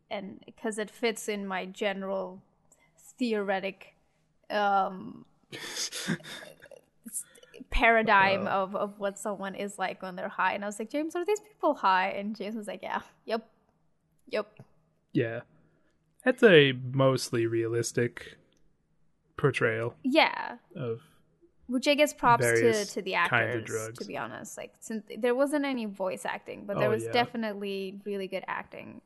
[0.10, 2.42] and because it fits in my general
[3.18, 3.96] theoretic
[4.50, 5.26] um
[7.72, 8.64] paradigm Wow.
[8.64, 10.54] of, of what someone is like when they're high.
[10.54, 12.10] And I was like, James, are these people high?
[12.10, 13.48] And James was like, Yeah, yep,
[14.28, 14.48] yep.
[15.14, 15.42] yeah.
[16.24, 18.38] That's a mostly realistic
[19.38, 20.58] portrayal Yeah.
[20.76, 21.02] of
[21.68, 23.98] Which I guess props to, to the actors, drugs.
[24.00, 24.58] to be honest.
[24.58, 27.12] Like, since there wasn't any voice acting, but there Oh, was yeah.
[27.12, 29.02] definitely really good acting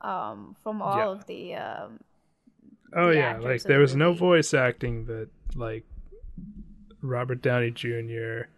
[0.00, 1.08] um, from all Yeah.
[1.08, 1.54] of the.
[1.56, 2.00] Um,
[2.92, 5.84] Oh the yeah, like there the was no voice acting, but like
[7.02, 8.48] Robert Downey Jr.,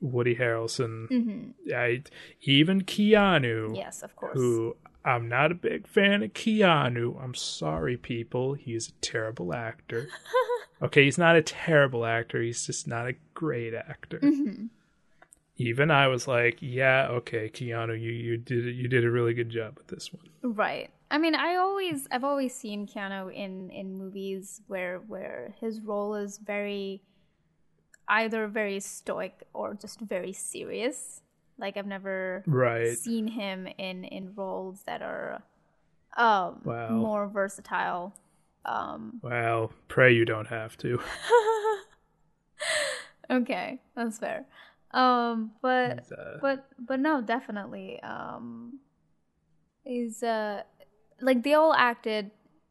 [0.00, 1.52] Woody Harrelson, mhm.
[1.74, 2.02] I
[2.42, 4.34] even Keanu, Yes, of course.
[4.34, 7.20] who I'm not a big fan of Keanu.
[7.22, 8.54] I'm sorry, people.
[8.54, 10.08] He's a terrible actor.
[10.82, 12.40] okay, he's not a terrible actor.
[12.42, 14.18] He's just not a great actor.
[14.20, 14.68] Mhm.
[15.56, 19.50] Even I was like, yeah, okay, Keanu, you you did you did a really good
[19.50, 20.28] job with this one.
[20.54, 20.90] Right.
[21.10, 26.14] I mean, I always I've always seen Keanu in in movies where where his role
[26.14, 27.02] is very
[28.08, 31.22] either very stoic or just very serious.
[31.58, 32.82] Like I've never Right.
[32.82, 35.42] seen him in in roles that are
[36.16, 36.88] um Wow.
[36.88, 38.14] more versatile.
[38.64, 41.00] Um Well, pray you don't have to.
[43.30, 44.46] okay, that's fair.
[44.92, 48.80] Um but uh, but but no definitely um
[49.84, 50.62] is uh
[51.20, 52.30] like they all acted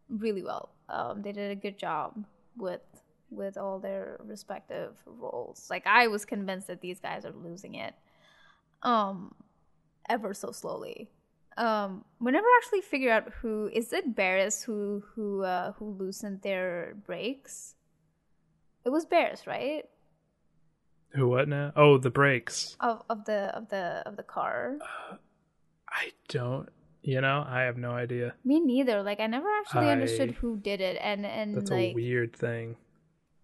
[0.09, 2.25] really well um they did a good job
[2.57, 2.81] with
[3.29, 7.93] with all their respective roles like i was convinced that these guys are losing it
[8.83, 9.33] um
[10.09, 11.09] ever so slowly
[11.57, 16.41] um we never actually figure out who is it Barris who who uh who loosened
[16.41, 17.75] their brakes
[18.85, 19.83] it was Barris right
[21.13, 21.71] Who what now?
[21.75, 22.75] Oh, the brakes.
[22.79, 24.77] of of the of the of the car
[25.89, 26.69] I don't.
[27.01, 28.35] You know, I have no idea.
[28.43, 29.01] Me neither.
[29.01, 32.75] Like I never actually understood who did it, and and That's like a weird thing.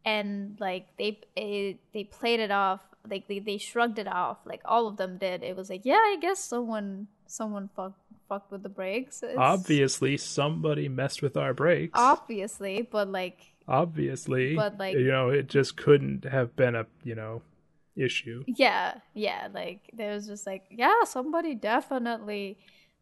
[0.05, 4.61] And like they it, they played it off, like they they shrugged it off, like
[4.65, 5.43] all of them did.
[5.43, 7.99] It was like, yeah, I guess someone someone fucked
[8.29, 9.21] fucked with the brakes.
[9.23, 11.99] It's- Obviously, somebody messed with our brakes.
[11.99, 17.15] obviously, but like Obviously, But, like- you know, it just couldn't have been a you
[17.15, 17.41] know
[17.95, 18.43] issue.
[18.47, 22.57] yeah, yeah, like there was just like yeah, somebody definitely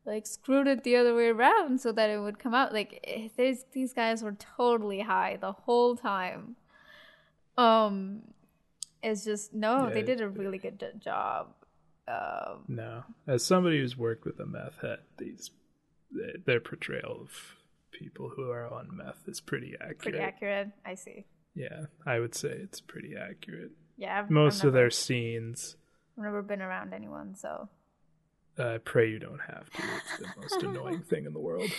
[0.05, 2.73] like screwed it the other way around so that it would come out.
[2.73, 6.55] Like eh, there's these guys were totally high the whole time.
[7.61, 8.21] Um,
[9.03, 11.53] it's just no, they did a really good job.
[12.07, 15.51] Um, No, as somebody who's worked with a meth head, these
[16.45, 17.55] their- portrayal of
[17.91, 19.99] people who are on meth is pretty accurate.
[19.99, 20.69] pretty accurate.
[20.85, 21.25] I see.
[21.55, 23.71] Yeah, I would say it's pretty accurate.
[23.97, 25.75] Yeah, I've, Most I've of never, their scenes,
[26.17, 27.69] I've never been around anyone, so
[28.57, 29.83] I pray you don't have to.
[29.97, 31.69] It's the most annoying thing in the world.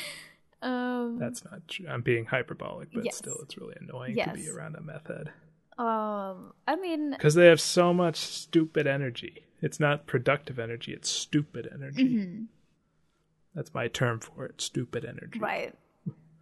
[0.62, 1.86] um, That's not true.
[1.88, 3.16] I'm being hyperbolic, but Yes.
[3.16, 5.32] still, it's really annoying to be around a meth head
[5.78, 9.44] um, I mean, because they have so much stupid energy.
[9.60, 12.04] It's not productive energy; it's stupid energy.
[12.16, 12.46] mhm,
[13.54, 15.38] That's my term for it: stupid energy.
[15.40, 15.74] right.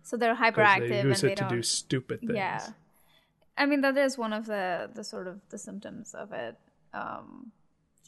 [0.03, 1.51] So they're hyperactive they and use they it to don't.
[1.53, 2.33] do stupid things.
[2.35, 2.67] Yeah.
[3.57, 6.57] I mean that is one of the the sort of the symptoms of it.
[6.93, 7.53] Um,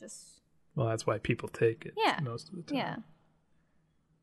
[0.01, 0.41] just
[0.75, 1.95] Well, that's why people take it.
[1.97, 2.19] Yeah.
[2.23, 2.77] Most of the time.
[2.79, 2.97] yeah.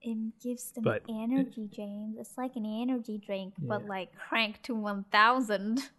[0.02, 2.18] It gives them But- energy, James.
[2.20, 5.90] It's like an energy drink, but like cranked to one thousand.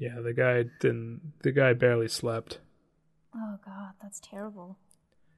[0.00, 0.20] Yeah.
[0.20, 1.32] The guy didn't.
[1.42, 2.58] The guy barely slept,
[3.34, 4.78] Oh god, that's terrible.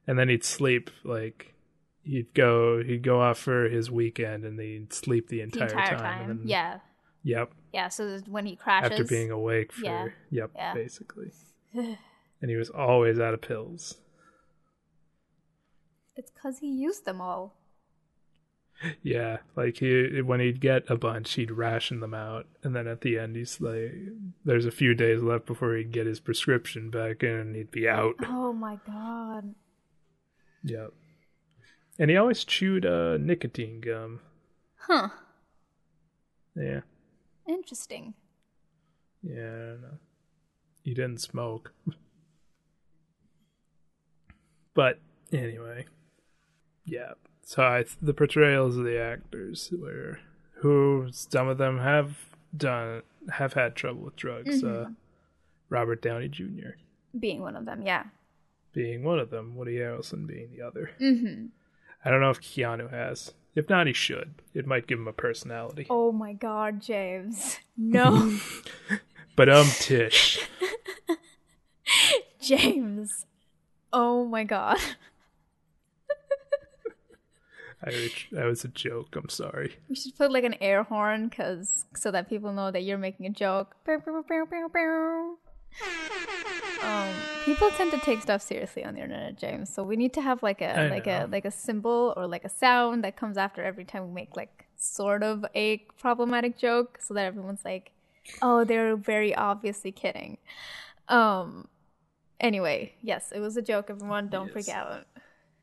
[0.07, 1.53] and then he'd sleep like.
[2.05, 2.83] He'd go.
[2.83, 5.99] He'd go off for his weekend, and he'd sleep the The entire, entire time.
[5.99, 6.29] time.
[6.31, 6.79] and then- Yeah.
[7.23, 7.53] Yep.
[7.73, 7.87] Yeah.
[7.87, 9.85] So when he crashes, After being awake for.
[9.85, 10.07] Yeah.
[10.29, 10.51] Yep.
[10.55, 10.73] Yeah.
[10.73, 11.31] Basically.
[11.73, 13.97] and he was always out of pills.
[16.15, 17.55] it's because he used them all.
[19.01, 23.01] Yeah, like he when he'd get a bunch, he'd ration them out, and then at
[23.01, 23.93] the end, he's like,
[24.43, 27.87] "There's a few days left before he'd get his prescription back in, and he'd be
[27.87, 29.55] out." Oh my god.
[30.63, 30.93] Yep.
[31.99, 34.19] And he always chewed uh, nicotine gum.
[34.77, 35.09] Huh.
[36.55, 36.81] Yeah,
[37.47, 38.13] Interesting.
[39.21, 39.33] yeah.
[39.43, 39.97] I don't know.
[40.83, 41.71] He didn't smoke,
[44.73, 44.99] but
[45.31, 45.85] anyway,
[46.85, 47.13] yeah.
[47.45, 50.19] So I, the portrayals of the actors were
[50.55, 52.17] who some of them have
[52.55, 54.63] done have had trouble with drugs.
[54.63, 54.89] Uh,
[55.69, 56.77] Robert Downey Jr.
[57.19, 58.03] Being one of them, yeah.
[58.73, 60.91] being one of them, Woody Harrelson being the other.
[60.99, 61.47] Mm-hmm.
[62.05, 63.33] I don't know if Keanu has.
[63.55, 64.35] If not, he should.
[64.53, 65.85] It might give him a personality.
[65.89, 67.59] Oh my god, James.
[67.75, 68.37] No,
[69.35, 70.39] But um, Tish.
[72.41, 73.25] James.
[73.91, 74.77] Oh my god.
[77.85, 79.15] I, that was a joke.
[79.15, 79.75] I'm sorry.
[79.89, 83.25] We should put like an air horn, cause so that people know that you're making
[83.25, 83.75] a joke.
[86.83, 87.09] Um,
[87.45, 89.73] people tend to take stuff seriously on the internet, James.
[89.73, 92.43] So we need to have like a I like a like a symbol or like
[92.43, 96.99] a sound that comes after every time we make like sort of a problematic joke,
[97.01, 97.91] so that everyone's like,
[98.41, 100.37] "Oh, they're very obviously kidding."
[101.07, 101.67] Um.
[102.39, 103.89] Anyway, yes, it was a joke.
[103.89, 105.05] Everyone, don't freak out.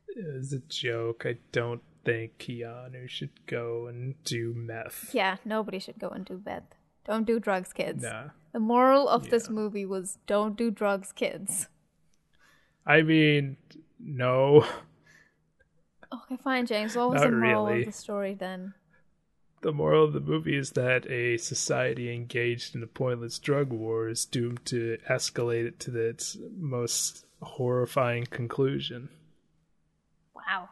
[0.07, 1.25] It was a joke.
[1.27, 5.11] I don't think Keanu should go and do meth.
[5.13, 6.75] Yeah, nobody should go and do meth.
[7.05, 8.03] Don't do drugs, kids.
[8.03, 8.29] Nah.
[8.53, 11.67] The moral of this movie was don't do drugs, kids.
[12.85, 13.57] I mean,
[13.99, 14.65] no.
[16.13, 16.93] Okay, fine, James.
[16.93, 17.79] What was Not the moral really.
[17.81, 18.73] of the story then?
[19.61, 24.09] The moral of the movie is that a society engaged in a pointless drug war
[24.09, 29.07] is doomed to escalate it to its most horrifying conclusion,
[30.35, 30.67] Wow.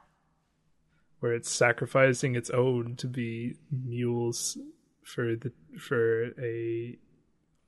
[1.20, 4.58] Where it's sacrificing its own to be mules
[5.04, 6.98] for the for a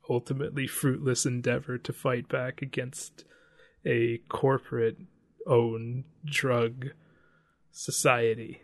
[0.10, 3.24] ultimately fruitless endeavor to fight back against
[3.86, 4.97] a corporate
[5.47, 6.88] owned drug
[7.72, 8.62] society.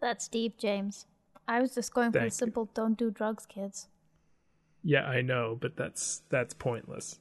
[0.00, 1.06] That's deep, James.
[1.48, 2.38] I was just going for Thank the you.
[2.38, 3.88] simple don't do drugs, kids.
[4.82, 7.18] Yeah, I know, but that's that's pointless.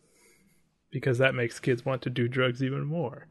[0.92, 3.28] Because that makes kids want to do drugs even more.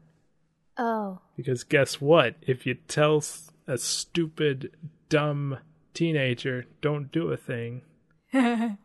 [0.77, 1.19] Oh.
[1.37, 2.35] Because guess what?
[2.41, 3.23] If you tell
[3.67, 4.71] a stupid,
[5.09, 5.59] dumb
[5.93, 7.81] teenager don't do a thing,
[8.33, 8.77] they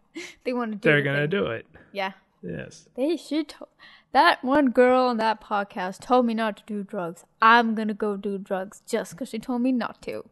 [0.53, 1.67] want to do they're gonna do it.
[1.93, 2.13] Yeah.
[2.43, 2.89] Yes.
[2.97, 3.49] They should.
[3.51, 3.69] To-
[4.13, 7.25] that one girl on that podcast told me not to do drugs.
[7.41, 10.25] I'm gonna go do drugs just because she told me not to.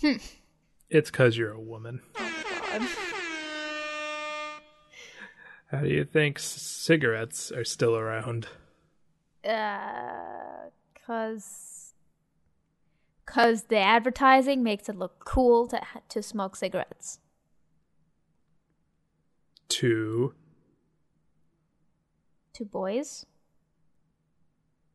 [0.00, 0.16] Hmm.
[0.90, 2.00] It's because you're a woman.
[2.14, 2.88] God.
[5.70, 8.46] How do you think cigarettes are still around?
[9.44, 10.70] Uh,
[11.06, 11.92] cause,
[13.26, 17.18] cause the advertising makes it look cool to to smoke cigarettes.
[19.68, 20.34] Two.
[22.54, 23.26] To boys,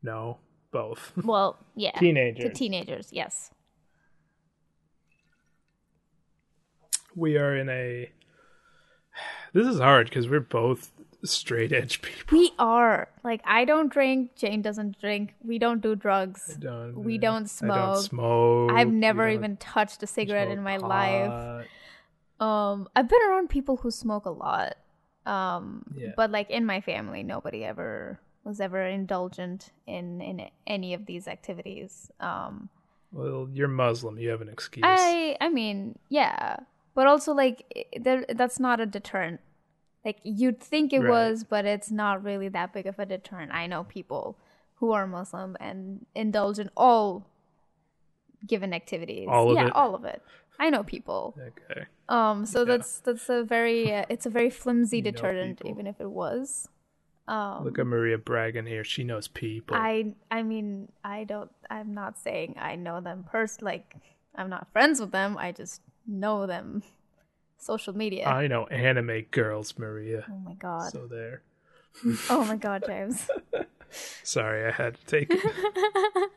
[0.02, 0.38] No,
[0.72, 1.12] both.
[1.24, 2.44] well, yeah, Teenagers.
[2.44, 3.50] to teenagers, yes.
[7.14, 8.10] we are in a.
[9.52, 10.90] This is hard because we're both
[11.24, 12.38] straight edge people.
[12.38, 14.34] We are like I don't drink.
[14.36, 15.34] Jane doesn't drink.
[15.44, 16.56] We don't do drugs.
[16.58, 17.76] Don't, We don't smoke.
[17.76, 18.70] I don't smoke.
[18.72, 21.66] I've never even touched a cigarette in my life.
[22.40, 24.76] Um, I've been around people who smoke a lot.
[25.26, 26.12] Um, Yeah.
[26.16, 31.28] but like in my family, nobody ever was ever indulgent in in any of these
[31.28, 32.10] activities.
[32.20, 32.70] Um,
[33.12, 34.18] Well, you're Muslim.
[34.18, 34.84] You have an excuse.
[34.86, 36.56] I I mean, yeah,
[36.94, 39.40] but also like i- there that's not a deterrent.
[40.04, 41.10] Like you'd think it Right.
[41.10, 43.52] was, but it's not really that big of a deterrent.
[43.52, 44.38] I know people
[44.76, 47.26] who are Muslim and indulge in all
[48.46, 49.28] given activities.
[49.30, 49.76] All of yeah, it?
[49.76, 50.22] all of it.
[50.58, 51.34] I know people.
[51.38, 51.82] Okay.
[52.08, 52.64] Um, so Yeah.
[52.64, 56.68] that's that's a very uh, it's a very flimsy You deterrent, even if it was.
[57.28, 58.82] Um, Look at Maria bragging here.
[58.84, 59.76] She knows people.
[59.76, 63.96] I I mean I don't I'm not saying I know them pers like
[64.34, 65.36] I'm not friends with them.
[65.38, 66.82] I just know them.
[67.60, 68.26] Social media.
[68.26, 70.24] I know anime girls, Maria.
[70.30, 70.90] oh my god.
[70.92, 71.42] So there.
[72.30, 73.28] oh my god, James.
[74.22, 75.40] Sorry, I had to take it.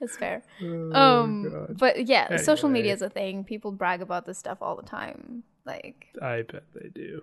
[0.00, 0.42] That's fair.
[0.62, 1.78] Oh, Um, God.
[1.78, 3.44] but yeah, social media is a thing.
[3.44, 5.42] People brag about this stuff all the time.
[5.64, 7.22] Like, I bet they do.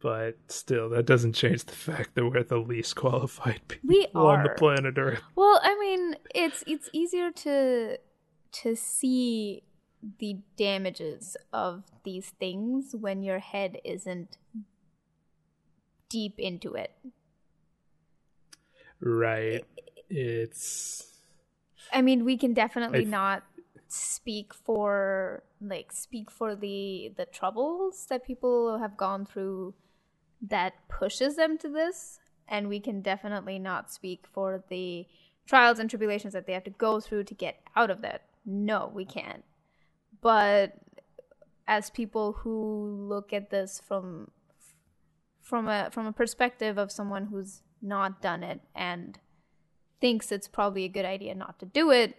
[0.00, 4.50] But still, that doesn't change the fact that we're the least qualified people on the
[4.50, 5.20] planet Earth.
[5.36, 7.98] Well, I mean, it's it's easier to
[8.52, 9.62] to see
[10.18, 14.36] the damages of these things when your head isn't
[16.08, 16.92] deep into it.
[19.00, 19.64] Right.
[20.08, 21.06] It's
[21.92, 23.44] I mean, we can definitely th- not
[23.88, 29.74] speak for like speak for the the troubles that people have gone through
[30.40, 35.06] that pushes them to this and we can definitely not speak for the
[35.46, 38.22] trials and tribulations that they have to go through to get out of that.
[38.44, 39.44] No, we can't.
[40.22, 40.74] But
[41.66, 44.30] as people who look at this from
[45.40, 49.18] from a from a perspective of someone who's not done it and
[50.00, 52.16] thinks it's probably a good idea not to do it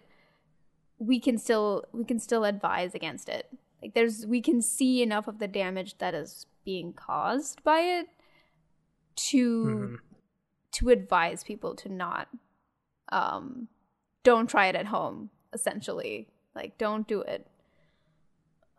[0.99, 3.47] we can still we can still advise against it.
[3.81, 8.07] Like there's we can see enough of the damage that is being caused by it
[9.15, 9.97] to Mhm.
[10.73, 12.29] to advise people to not
[13.09, 13.67] um
[14.23, 16.29] don't try it at home essentially.
[16.55, 17.47] Like don't do it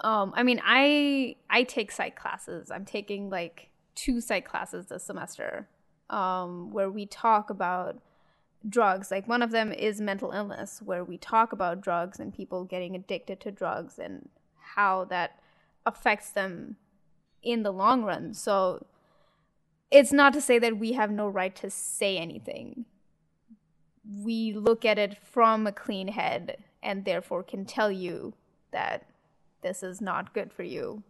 [0.05, 2.71] um i mean i i take psych classes.
[2.71, 5.69] I'm taking like two psych classes this semester
[6.11, 8.01] um where we talk about
[8.69, 9.11] drugs.
[9.11, 12.95] Like one of them is mental illness where we talk about drugs and people getting
[12.95, 14.29] addicted to drugs and
[14.77, 15.39] how that
[15.87, 16.77] affects them
[17.43, 18.33] in the long run.
[18.35, 18.87] So
[19.91, 22.87] it's not to say that we have no right to say anything.
[24.23, 28.35] We look at it from a clean head and therefore can tell you
[28.73, 29.07] that
[29.65, 31.03] this is not good for you.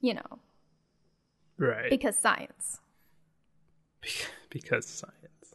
[0.00, 0.38] You know.
[1.58, 1.90] Right.
[1.90, 2.80] Because science.
[4.48, 5.54] Because science.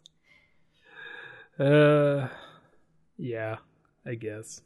[1.57, 2.27] Uh,
[3.17, 3.55] yeah,
[4.05, 4.61] I guess.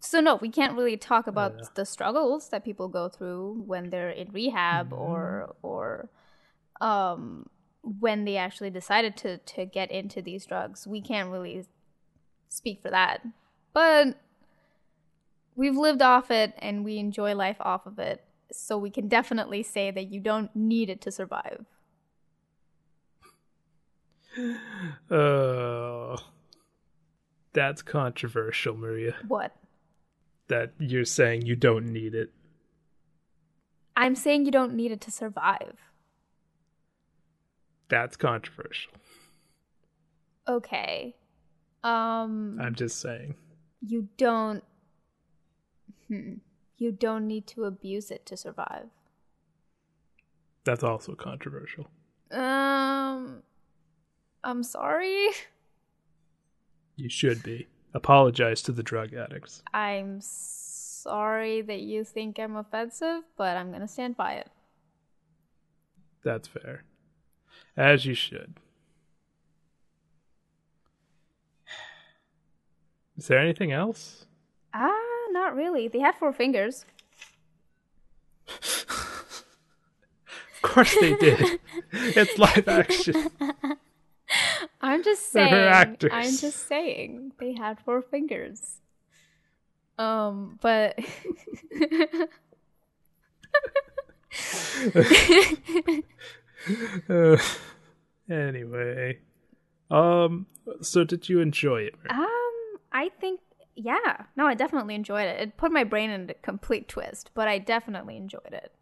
[0.00, 1.64] so no we can't really talk about Yeah.
[1.74, 6.08] the struggles that people go through when they're in rehab or or
[6.80, 7.46] um
[7.82, 10.86] when they actually decided to to get into these drugs.
[10.86, 11.66] We can't really
[12.48, 13.22] speak for that.
[13.72, 14.16] But
[15.60, 19.62] we've lived off it and we enjoy life off of it so we can definitely
[19.62, 21.66] say that you don't need it to survive
[25.10, 26.16] Uh,
[27.52, 29.14] that's controversial, Maria.
[29.28, 29.54] what
[30.48, 32.30] That you're saying you don't need it.
[33.96, 35.76] i'm saying you don't need it to survive
[37.88, 38.92] That's controversial.
[40.48, 41.16] okay
[41.82, 43.34] um I'm just saying.
[43.82, 44.62] you don't
[46.10, 46.34] hmm,
[46.76, 48.88] you don't need to abuse it to survive
[50.64, 51.86] That's also controversial.
[52.32, 53.42] um
[54.44, 55.28] i'm sorry
[56.96, 57.66] You should be.
[57.94, 59.62] Apologize to the drug addicts.
[59.72, 64.48] i'm sorry that you think i'm offensive but i'm gonna stand by it
[66.22, 66.84] That's fair.
[67.76, 68.60] As you should.
[73.16, 74.26] Is there anything else?
[74.74, 76.84] ah not really they have four fingers
[80.62, 81.58] Of course they did.
[81.92, 83.14] it's live action.
[84.82, 86.10] i'm just They're saying actors.
[86.12, 88.78] i'm just saying they had four fingers
[89.98, 90.98] um but
[97.08, 97.36] Uh,
[98.30, 99.18] anyway,
[99.90, 100.46] um,
[100.82, 101.94] so did you enjoy it?
[102.08, 103.40] Um, I think
[103.76, 104.24] yeah.
[104.36, 105.40] No, I definitely enjoyed it.
[105.40, 108.72] It put my brain in a complete twist, but I definitely enjoyed it.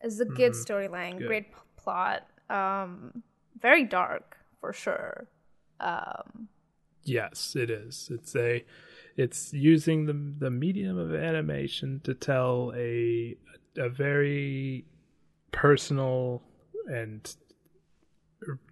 [0.00, 2.26] It's a good storyline, great p- plot.
[2.50, 3.22] Um,
[3.58, 5.28] very dark for sure.
[5.80, 6.48] Um,
[7.06, 8.08] Yes, it is.
[8.10, 8.64] It's a,
[9.16, 10.14] it's using the
[10.46, 13.36] the medium of animation to tell a
[13.76, 14.86] a very
[15.52, 16.42] personal
[16.86, 17.34] and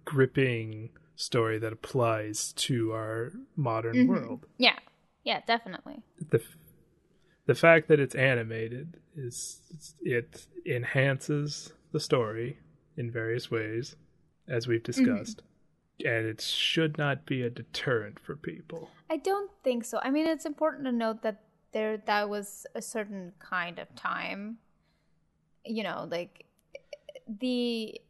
[0.05, 4.45] gripping story that applies to our modern world.
[4.57, 4.79] yeah,
[5.23, 6.03] yeah, definitely.
[6.29, 6.41] the
[7.45, 9.61] the fact that it's animated is
[10.01, 12.57] it enhances the story
[12.97, 13.95] in various ways
[14.47, 15.41] as we've discussed
[16.05, 19.99] and it should not be a deterrent for people I don't think so.
[20.01, 24.57] I mean, it's important to note that there that was a certain kind of time.
[25.65, 26.45] You know, like
[27.27, 28.01] the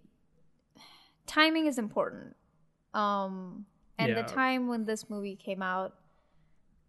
[1.28, 2.36] timing is important.
[2.94, 3.66] Um
[3.98, 4.22] and Yeah.
[4.22, 5.96] the time when this movie came out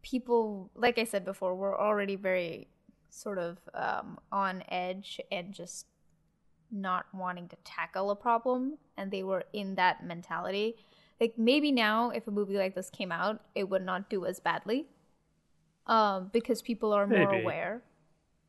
[0.05, 2.69] people, like I said before, were already very
[3.11, 5.87] sort of um, on edge and just
[6.71, 10.77] not wanting to tackle a problem, and they were in that mentality.
[11.21, 14.41] Like maybe now, if a movie like this came out, it would not do as
[14.41, 14.87] badly,
[15.87, 17.43] um, because people are more Maybe.
[17.43, 17.83] aware.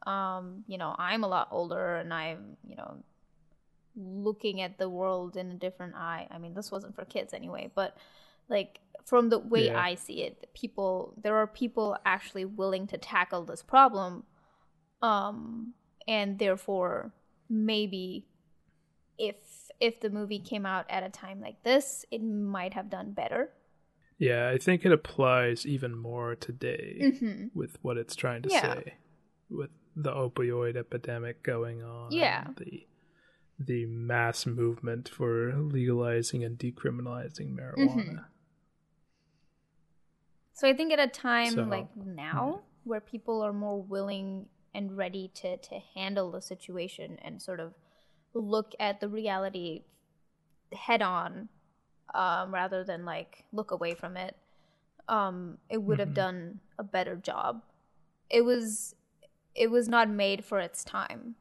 [0.05, 3.03] Um, you know, I'm a lot older, and I'm you know
[3.95, 6.27] looking at the world in a different eye.
[6.29, 7.95] I mean, this wasn't for kids anyway, but
[8.49, 9.79] like from the way Yeah.
[9.79, 14.23] I see it, people there are people actually willing to tackle this problem
[15.01, 15.73] um
[16.07, 17.13] and therefore
[17.49, 18.25] maybe
[19.17, 19.35] if
[19.79, 23.49] if the movie came out at a time like this, it might have done better.
[24.17, 27.51] Yeah, I think it applies even more today Mhm.
[27.53, 28.61] with what it's trying to Yeah.
[28.75, 28.93] say,
[29.49, 32.11] with the opioid epidemic going on.
[32.13, 32.47] Yeah.
[32.57, 32.87] The
[33.59, 37.77] the mass movement for legalizing and decriminalizing marijuana.
[37.77, 38.17] Mm-hmm.
[40.55, 44.95] So I think at a time So- like now where people are more willing and
[44.97, 47.73] ready to to handle the situation and sort of
[48.33, 49.83] look at the reality
[50.73, 51.49] head on
[52.13, 54.35] um, rather than like look away from it
[55.07, 56.13] um, it would have Mhm.
[56.23, 57.61] done a better job
[58.29, 58.95] it was
[59.55, 61.35] it was not made for its time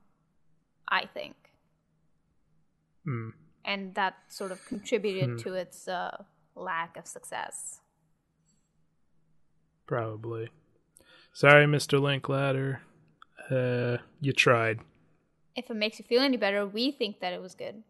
[0.89, 1.37] i think
[3.05, 3.31] Hmm.
[3.65, 5.37] and that sort of contributed Hmm.
[5.39, 6.25] to its uh,
[6.55, 7.81] lack of success
[9.87, 10.49] Probably.
[11.33, 12.01] Sorry, Mr.
[12.01, 12.81] Linklater.
[13.51, 14.81] Uh, you tried.
[15.57, 17.83] if it makes you feel any better we think that it was good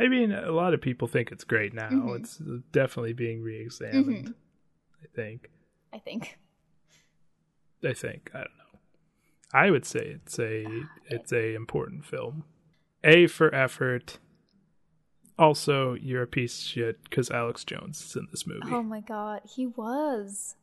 [0.00, 1.88] I mean, a lot of people think it's great now.
[1.90, 2.20] Mhm.
[2.20, 2.36] It's
[2.70, 4.28] definitely being re-examined.
[4.28, 4.34] Mhm.
[5.02, 5.50] I think.
[5.92, 6.38] i think
[7.84, 8.30] I think.
[8.32, 8.78] I don't know.
[9.52, 10.64] I would say it's a
[11.06, 12.44] it's a important film.
[13.04, 14.18] A for effort.
[15.38, 18.70] Also, you're a piece of shit because Alex Jones is in this movie.
[18.70, 20.54] oh my god he was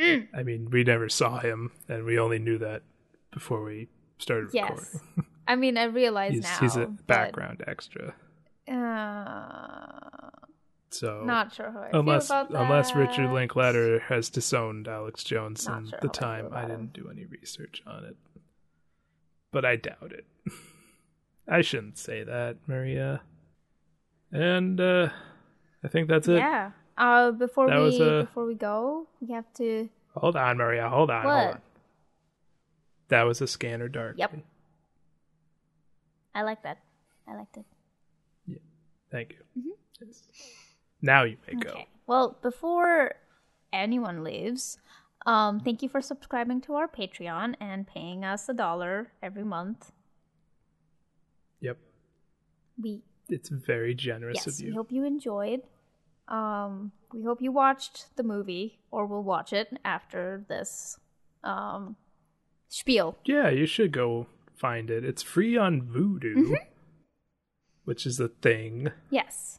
[0.00, 2.82] I mean, we never saw him, and we only knew that
[3.32, 3.88] before we
[4.18, 5.26] started yes recording.
[5.46, 8.14] i mean i realize He's, now he's a but, background extra.
[8.66, 10.30] uh,
[10.90, 13.30] So not sure how I unless feel about unless Richard.
[13.32, 17.08] Linklater has disowned Alex Jones Not in sure the how I time, I, didn't do
[17.10, 18.16] any research on it.
[19.52, 20.26] But I doubt it.
[21.48, 23.20] I shouldn't say that, Maria.
[24.32, 25.08] And uh
[25.84, 26.38] I think that's it.
[26.38, 30.88] yeah uh before That we a- before we go we have to Hold on, Maria.
[30.88, 31.24] Hold on.
[31.24, 31.44] What?
[31.44, 31.60] Hold on.
[33.08, 34.16] That was a scanner dark.
[34.18, 34.34] Yep.
[36.34, 36.78] i like that
[37.26, 37.64] i liked it
[38.46, 38.58] Yeah.
[39.10, 39.74] Thank you.
[40.00, 40.22] Yes.
[41.02, 41.58] Now you may go.
[41.60, 41.68] Mm-hmm.
[41.68, 41.88] Okay.
[42.06, 43.14] Well, before
[43.72, 44.78] anyone leaves,
[45.26, 49.92] um, thank you for subscribing to our Patreon and paying us a dollar every month.
[51.60, 51.78] Yep.
[52.82, 54.68] We It's very generous yes, of you.
[54.70, 55.62] we hope you enjoyed.
[56.28, 60.98] Um, we hope you watched the movie or will watch it after this
[61.42, 61.96] um,
[62.68, 63.16] spiel.
[63.24, 65.04] Yeah, you should go find it.
[65.04, 66.54] It's free on Vudu, Mm-hmm.
[67.84, 68.90] which is a thing.
[69.10, 69.58] Yes.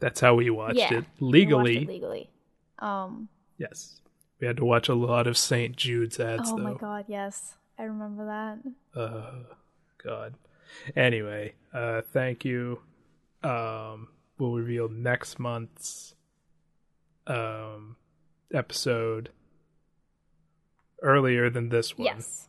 [0.00, 1.76] That's how we watched Yeah, it we legally.
[1.76, 2.30] watched it legally.
[2.78, 3.28] Um,
[3.58, 4.00] Yes,
[4.40, 5.76] we had to watch a lot of St.
[5.76, 6.62] Jude's ads oh though.
[6.62, 8.24] my god, yes, I remember
[8.94, 8.98] that.
[9.00, 9.32] Uh,
[10.02, 10.34] God.
[10.96, 12.80] Anyway, uh, thank you.
[13.42, 14.08] Um,
[14.40, 16.14] we'll reveal next month's
[17.26, 17.96] um
[18.52, 19.30] episode
[21.02, 22.06] earlier than this one.
[22.06, 22.48] Yes.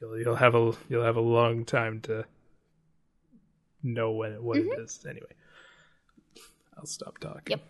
[0.00, 2.24] You'll you'll have a you'll have a long time to
[3.82, 4.72] know when it, what Mm-hmm.
[4.72, 5.04] it is.
[5.08, 5.32] Anyway,
[6.76, 7.42] I'll stop talking.
[7.48, 7.60] Yep.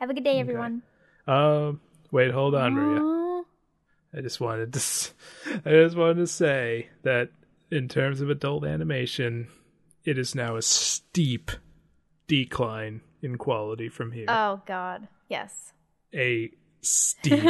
[0.00, 0.82] Have a good day, everyone.
[1.26, 1.80] Um.
[2.10, 2.30] Wait.
[2.30, 3.42] Hold on, Maria.
[4.16, 4.80] I just wanted to.
[5.66, 7.30] I just wanted to say that
[7.70, 9.48] in terms of adult animation,
[10.08, 11.50] it is now a steep
[12.26, 14.24] decline in quality from here.
[14.26, 15.74] Oh God, yes.
[16.14, 17.44] a steep,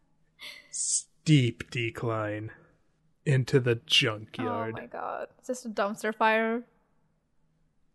[0.70, 2.50] steep decline
[3.24, 4.74] into the junkyard.
[4.76, 6.64] Oh my God, it's just a dumpster fire.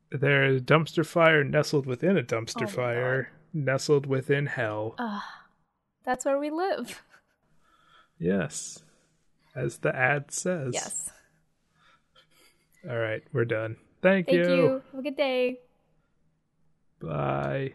[0.10, 4.96] There's a dumpster fire nestled within a dumpster Oh fire, nestled within hell.
[4.98, 5.22] Ugh,
[6.04, 7.04] that's where we live.
[8.18, 8.82] Yes.
[9.56, 10.74] As the ad says.
[10.74, 11.12] Yes.
[12.90, 13.78] All right, we're done.
[14.02, 14.82] Thank, Thank you.
[14.92, 15.60] Have a good day.
[17.02, 17.74] Bye.